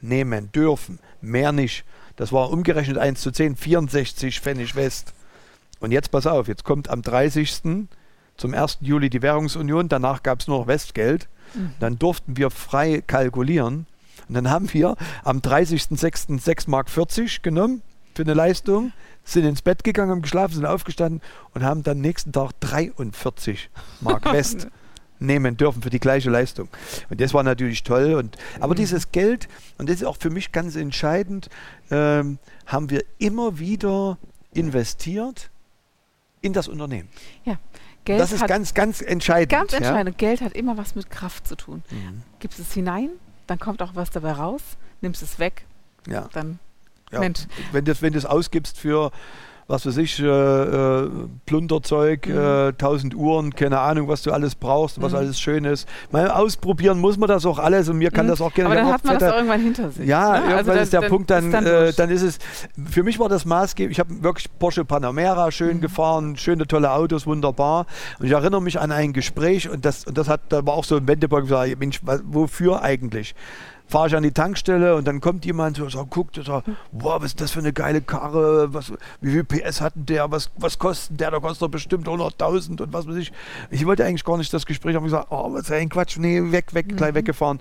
nehmen 0.00 0.52
dürfen. 0.52 0.98
Mehr 1.20 1.52
nicht. 1.52 1.84
Das 2.18 2.32
war 2.32 2.50
umgerechnet 2.50 2.98
1 2.98 3.20
zu 3.20 3.30
10, 3.30 3.54
64 3.54 4.40
Pfennig 4.40 4.74
West. 4.74 5.14
Und 5.78 5.92
jetzt 5.92 6.10
pass 6.10 6.26
auf, 6.26 6.48
jetzt 6.48 6.64
kommt 6.64 6.90
am 6.90 7.00
30. 7.00 7.86
zum 8.36 8.54
1. 8.54 8.78
Juli 8.80 9.08
die 9.08 9.22
Währungsunion, 9.22 9.88
danach 9.88 10.24
gab 10.24 10.40
es 10.40 10.48
nur 10.48 10.58
noch 10.58 10.66
Westgeld. 10.66 11.28
Dann 11.78 11.98
durften 11.98 12.36
wir 12.36 12.50
frei 12.50 13.02
kalkulieren. 13.06 13.86
Und 14.28 14.34
dann 14.34 14.50
haben 14.50 14.72
wir 14.74 14.96
am 15.22 15.38
30.06. 15.38 16.40
6 16.40 16.66
Mark 16.66 16.90
40 16.90 17.40
genommen 17.40 17.82
für 18.14 18.22
eine 18.22 18.34
Leistung, 18.34 18.92
sind 19.22 19.44
ins 19.44 19.62
Bett 19.62 19.84
gegangen, 19.84 20.10
haben 20.10 20.22
geschlafen, 20.22 20.54
sind 20.54 20.66
aufgestanden 20.66 21.22
und 21.54 21.62
haben 21.62 21.84
dann 21.84 22.00
nächsten 22.00 22.32
Tag 22.32 22.50
43 22.60 23.70
Mark 24.00 24.24
West 24.32 24.66
nehmen 25.18 25.56
dürfen 25.56 25.82
für 25.82 25.90
die 25.90 26.00
gleiche 26.00 26.30
Leistung. 26.30 26.68
Und 27.10 27.20
das 27.20 27.34
war 27.34 27.42
natürlich 27.42 27.82
toll. 27.82 28.14
Und, 28.14 28.36
aber 28.60 28.74
dieses 28.74 29.12
Geld, 29.12 29.48
und 29.78 29.88
das 29.88 29.96
ist 29.96 30.04
auch 30.04 30.16
für 30.16 30.30
mich 30.30 30.52
ganz 30.52 30.76
entscheidend, 30.76 31.48
ähm, 31.90 32.38
haben 32.66 32.90
wir 32.90 33.04
immer 33.18 33.58
wieder 33.58 34.18
investiert 34.52 35.50
in 36.40 36.52
das 36.52 36.68
Unternehmen. 36.68 37.08
Ja, 37.44 37.58
Geld 38.04 38.20
das 38.20 38.32
ist 38.32 38.46
ganz, 38.46 38.74
ganz 38.74 39.00
entscheidend. 39.00 39.50
ganz 39.50 39.72
ja? 39.72 39.78
entscheidend. 39.78 40.18
Geld 40.18 40.40
hat 40.40 40.52
immer 40.54 40.76
was 40.76 40.94
mit 40.94 41.10
Kraft 41.10 41.46
zu 41.46 41.56
tun. 41.56 41.82
Mhm. 41.90 42.22
Gibst 42.38 42.58
es 42.58 42.72
hinein, 42.72 43.10
dann 43.46 43.58
kommt 43.58 43.82
auch 43.82 43.94
was 43.94 44.10
dabei 44.10 44.32
raus. 44.32 44.62
Nimmst 45.00 45.22
es 45.22 45.38
weg, 45.38 45.64
Ja. 46.06 46.28
dann 46.32 46.58
Ja. 47.10 47.20
Mensch. 47.20 47.40
Wenn 47.72 47.84
du 47.84 48.00
wenn 48.02 48.12
das 48.12 48.26
ausgibst 48.26 48.78
für, 48.78 49.12
was 49.70 49.84
weiß 49.84 49.98
ich, 49.98 50.18
äh, 50.18 50.24
äh, 50.26 51.10
Plunderzeug, 51.44 52.26
Mhm. 52.26 52.38
äh, 52.38 52.72
1000 52.72 53.14
Uhren, 53.14 53.54
keine 53.54 53.80
Ahnung, 53.80 54.08
was 54.08 54.22
du 54.22 54.32
alles 54.32 54.54
brauchst, 54.54 55.02
was 55.02 55.12
Mhm. 55.12 55.18
alles 55.18 55.38
schön 55.38 55.64
ist. 55.66 55.86
Mal 56.10 56.30
ausprobieren 56.30 56.98
muss 56.98 57.18
man 57.18 57.28
das 57.28 57.44
auch 57.44 57.58
alles 57.58 57.88
und 57.90 57.98
mir 57.98 58.10
kann 58.10 58.24
Mhm. 58.26 58.30
das 58.30 58.40
auch 58.40 58.54
gerne. 58.54 58.70
Aber 58.70 58.80
dann 58.80 58.90
hat 58.92 59.04
man 59.04 59.14
das 59.14 59.22
fette- 59.22 59.34
auch 59.34 59.36
irgendwann 59.36 59.60
hinter 59.60 59.90
sich. 59.90 60.06
Ja, 60.06 60.30
ne? 60.32 60.36
irgendwann 60.38 60.56
Also 60.70 60.72
ist 60.72 60.92
der 60.94 61.02
Punkt 61.02 61.30
dann, 61.30 61.44
ist 61.46 61.52
dann, 61.52 61.66
äh, 61.66 61.92
dann 61.92 62.08
ist 62.10 62.22
es, 62.22 62.38
für 62.90 63.02
mich 63.02 63.18
war 63.18 63.28
das 63.28 63.44
maßgeblich, 63.44 63.98
ich 63.98 64.00
habe 64.00 64.22
wirklich 64.22 64.46
Porsche 64.58 64.86
Panamera 64.86 65.50
schön 65.50 65.76
Mhm. 65.76 65.80
gefahren, 65.82 66.36
schöne 66.38 66.66
tolle 66.66 66.90
Autos, 66.90 67.26
wunderbar. 67.26 67.84
Und 68.18 68.24
ich 68.26 68.32
erinnere 68.32 68.62
mich 68.62 68.80
an 68.80 68.90
ein 68.90 69.12
Gespräch 69.12 69.68
und 69.68 69.84
das, 69.84 70.04
und 70.06 70.16
das 70.16 70.28
hat, 70.30 70.40
da 70.48 70.64
war 70.64 70.72
auch 70.74 70.84
so 70.84 70.96
ein 70.96 71.06
Wendepunkt, 71.06 71.46
gesagt, 71.48 71.78
Mensch, 71.78 72.00
wofür 72.24 72.80
eigentlich? 72.82 73.34
Fahre 73.88 74.08
ich 74.08 74.16
an 74.16 74.22
die 74.22 74.32
Tankstelle 74.32 74.94
und 74.96 75.06
dann 75.06 75.20
kommt 75.20 75.46
jemand 75.46 75.80
und 75.80 75.90
sagt, 75.90 76.10
guckt, 76.10 76.36
und 76.36 76.44
sagt, 76.44 76.68
wow, 76.92 77.20
was 77.20 77.28
ist 77.28 77.40
das 77.40 77.50
für 77.50 77.60
eine 77.60 77.72
geile 77.72 78.02
Karre, 78.02 78.72
was, 78.74 78.92
wie 79.22 79.30
viel 79.30 79.44
PS 79.44 79.80
hat 79.80 79.94
denn 79.96 80.06
der, 80.06 80.30
was, 80.30 80.50
was 80.56 80.78
kostet 80.78 81.18
der, 81.18 81.30
der 81.30 81.40
kostet 81.40 81.62
doch 81.62 81.70
bestimmt 81.70 82.06
100.000 82.06 82.82
und 82.82 82.92
was 82.92 83.08
weiß 83.08 83.16
ich. 83.16 83.32
Ich 83.70 83.86
wollte 83.86 84.04
eigentlich 84.04 84.24
gar 84.24 84.36
nicht 84.36 84.52
das 84.52 84.66
Gespräch 84.66 84.94
haben, 84.94 85.04
gesagt, 85.04 85.28
oh, 85.30 85.52
was 85.54 85.62
ist 85.62 85.72
ein 85.72 85.88
Quatsch, 85.88 86.18
nee, 86.18 86.40
weg, 86.52 86.74
weg, 86.74 86.96
gleich 86.96 87.14
weggefahren. 87.14 87.60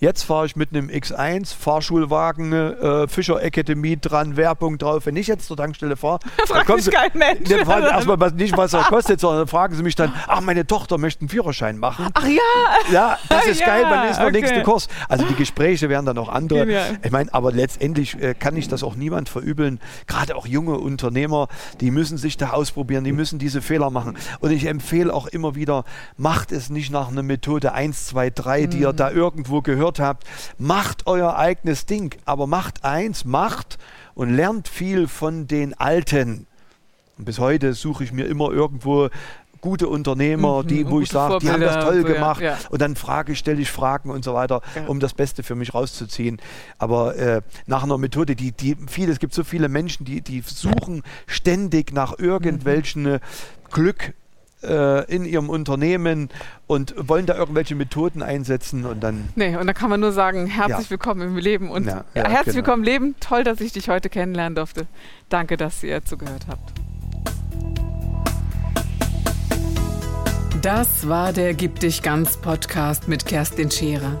Jetzt 0.00 0.22
fahre 0.22 0.46
ich 0.46 0.54
mit 0.54 0.72
einem 0.72 0.88
X1, 0.88 1.54
Fahrschulwagen, 1.56 2.52
äh, 2.52 3.08
Fischer 3.08 3.42
Academy 3.42 3.96
dran, 4.00 4.36
Werbung 4.36 4.78
drauf. 4.78 5.06
Wenn 5.06 5.16
ich 5.16 5.26
jetzt 5.26 5.46
zur 5.48 5.56
Tankstelle 5.56 5.96
fahre, 5.96 6.20
fragt 6.46 6.68
mich 6.68 6.88
kein 6.88 7.10
Mensch. 7.14 7.48
Dann 7.48 7.64
fragen 7.64 7.86
erstmal 7.86 8.30
nicht, 8.32 8.56
was 8.56 8.74
er 8.74 8.84
kostet, 8.84 9.18
sondern 9.18 9.48
fragen 9.48 9.74
sie 9.74 9.82
mich 9.82 9.96
dann, 9.96 10.12
ach, 10.28 10.40
meine 10.40 10.66
Tochter 10.66 10.98
möchte 10.98 11.22
einen 11.22 11.28
Führerschein 11.28 11.78
machen. 11.78 12.06
Ach 12.14 12.26
ja. 12.26 12.92
Ja, 12.92 13.18
das 13.28 13.46
ist 13.48 13.60
Ja, 13.60 13.66
geil, 13.66 13.86
wann 13.88 14.08
ist 14.08 14.18
der 14.18 14.26
okay. 14.28 14.40
nächste 14.40 14.62
Kurs? 14.62 14.86
Also 15.08 15.24
die 15.24 15.34
Gespräche 15.34 15.88
werden 15.88 16.06
dann 16.06 16.18
auch 16.18 16.28
andere. 16.28 16.60
Genial. 16.60 16.98
Ich 17.02 17.10
meine, 17.10 17.34
aber 17.34 17.50
letztendlich 17.50 18.20
äh, 18.22 18.34
kann 18.34 18.56
ich 18.56 18.68
das 18.68 18.84
auch 18.84 18.94
niemand 18.94 19.28
verübeln. 19.28 19.80
Gerade 20.06 20.36
auch 20.36 20.46
junge 20.46 20.78
Unternehmer, 20.78 21.48
die 21.80 21.90
müssen 21.90 22.18
sich 22.18 22.36
da 22.36 22.50
ausprobieren, 22.50 23.02
die 23.02 23.12
müssen 23.12 23.40
diese 23.40 23.62
Fehler 23.62 23.90
machen. 23.90 24.16
Und 24.38 24.52
ich 24.52 24.66
empfehle 24.66 25.12
auch 25.12 25.26
immer 25.26 25.56
wieder, 25.56 25.84
macht 26.16 26.52
es 26.52 26.70
nicht 26.70 26.92
nach 26.92 27.08
einer 27.08 27.24
Methode 27.24 27.72
1, 27.72 28.06
2, 28.06 28.30
3, 28.30 28.66
die 28.66 28.78
ihr 28.78 28.92
da 28.92 29.10
irgendwo 29.10 29.60
gehört 29.60 29.87
habt. 29.98 30.24
Macht 30.58 31.06
euer 31.06 31.36
eigenes 31.36 31.86
Ding, 31.86 32.14
aber 32.24 32.46
macht 32.46 32.84
eins, 32.84 33.24
macht 33.24 33.78
und 34.14 34.34
lernt 34.34 34.68
viel 34.68 35.08
von 35.08 35.46
den 35.46 35.72
Alten. 35.78 36.46
Und 37.16 37.24
bis 37.24 37.38
heute 37.38 37.72
suche 37.74 38.04
ich 38.04 38.12
mir 38.12 38.26
immer 38.26 38.50
irgendwo 38.50 39.08
gute 39.60 39.88
Unternehmer, 39.88 40.62
Mhm, 40.62 40.66
die, 40.68 40.88
wo 40.88 41.00
ich 41.00 41.08
sage, 41.08 41.38
die 41.40 41.50
haben 41.50 41.60
das 41.60 41.84
toll 41.84 42.02
so, 42.02 42.06
gemacht. 42.06 42.40
ja. 42.40 42.56
Und 42.70 42.80
dann 42.80 42.94
frage 42.94 43.32
ich, 43.32 43.40
stelle 43.40 43.60
ich 43.60 43.68
Fragen 43.70 44.08
und 44.10 44.22
so 44.24 44.32
weiter, 44.32 44.60
Ja. 44.76 44.86
um 44.86 45.00
das 45.00 45.14
Beste 45.14 45.42
für 45.42 45.56
mich 45.56 45.74
rauszuziehen. 45.74 46.38
Aber 46.78 47.16
äh, 47.16 47.42
nach 47.66 47.82
einer 47.82 47.98
Methode, 47.98 48.36
die, 48.36 48.52
die 48.52 48.76
viele, 48.88 49.10
es 49.10 49.18
gibt 49.18 49.34
so 49.34 49.42
viele 49.42 49.68
Menschen, 49.68 50.04
die, 50.04 50.20
die 50.20 50.42
suchen 50.46 51.02
ständig 51.26 51.92
nach 51.92 52.16
irgendwelchen 52.20 53.06
äh, 53.06 53.20
Glück 53.72 54.14
in 54.62 55.24
ihrem 55.24 55.50
Unternehmen 55.50 56.28
und 56.66 56.94
wollen 57.08 57.26
da 57.26 57.36
irgendwelche 57.36 57.74
Methoden 57.76 58.22
einsetzen 58.22 58.84
und 58.86 59.00
dann 59.00 59.28
Nee, 59.36 59.56
und 59.56 59.66
da 59.68 59.72
kann 59.72 59.88
man 59.88 60.00
nur 60.00 60.10
sagen, 60.12 60.46
herzlich 60.46 60.86
Ja. 60.86 60.90
willkommen 60.90 61.22
im 61.22 61.36
Leben 61.36 61.70
und 61.70 61.86
Ja, 61.86 62.04
ja, 62.14 62.28
herzlich 62.28 62.54
genau. 62.54 62.56
willkommen 62.56 62.82
im 62.82 62.88
Leben. 62.92 63.14
Toll, 63.20 63.44
dass 63.44 63.60
ich 63.60 63.72
dich 63.72 63.88
heute 63.88 64.08
kennenlernen 64.08 64.56
durfte. 64.56 64.86
Danke, 65.28 65.56
dass 65.56 65.82
ihr 65.84 66.04
zugehört 66.04 66.46
habt. 66.48 66.72
Das 70.60 71.08
war 71.08 71.32
der 71.32 71.54
Gib 71.54 71.78
dich 71.78 72.02
ganz 72.02 72.36
Podcast 72.36 73.06
mit 73.06 73.26
Kerstin 73.26 73.70
Scherer. 73.70 74.20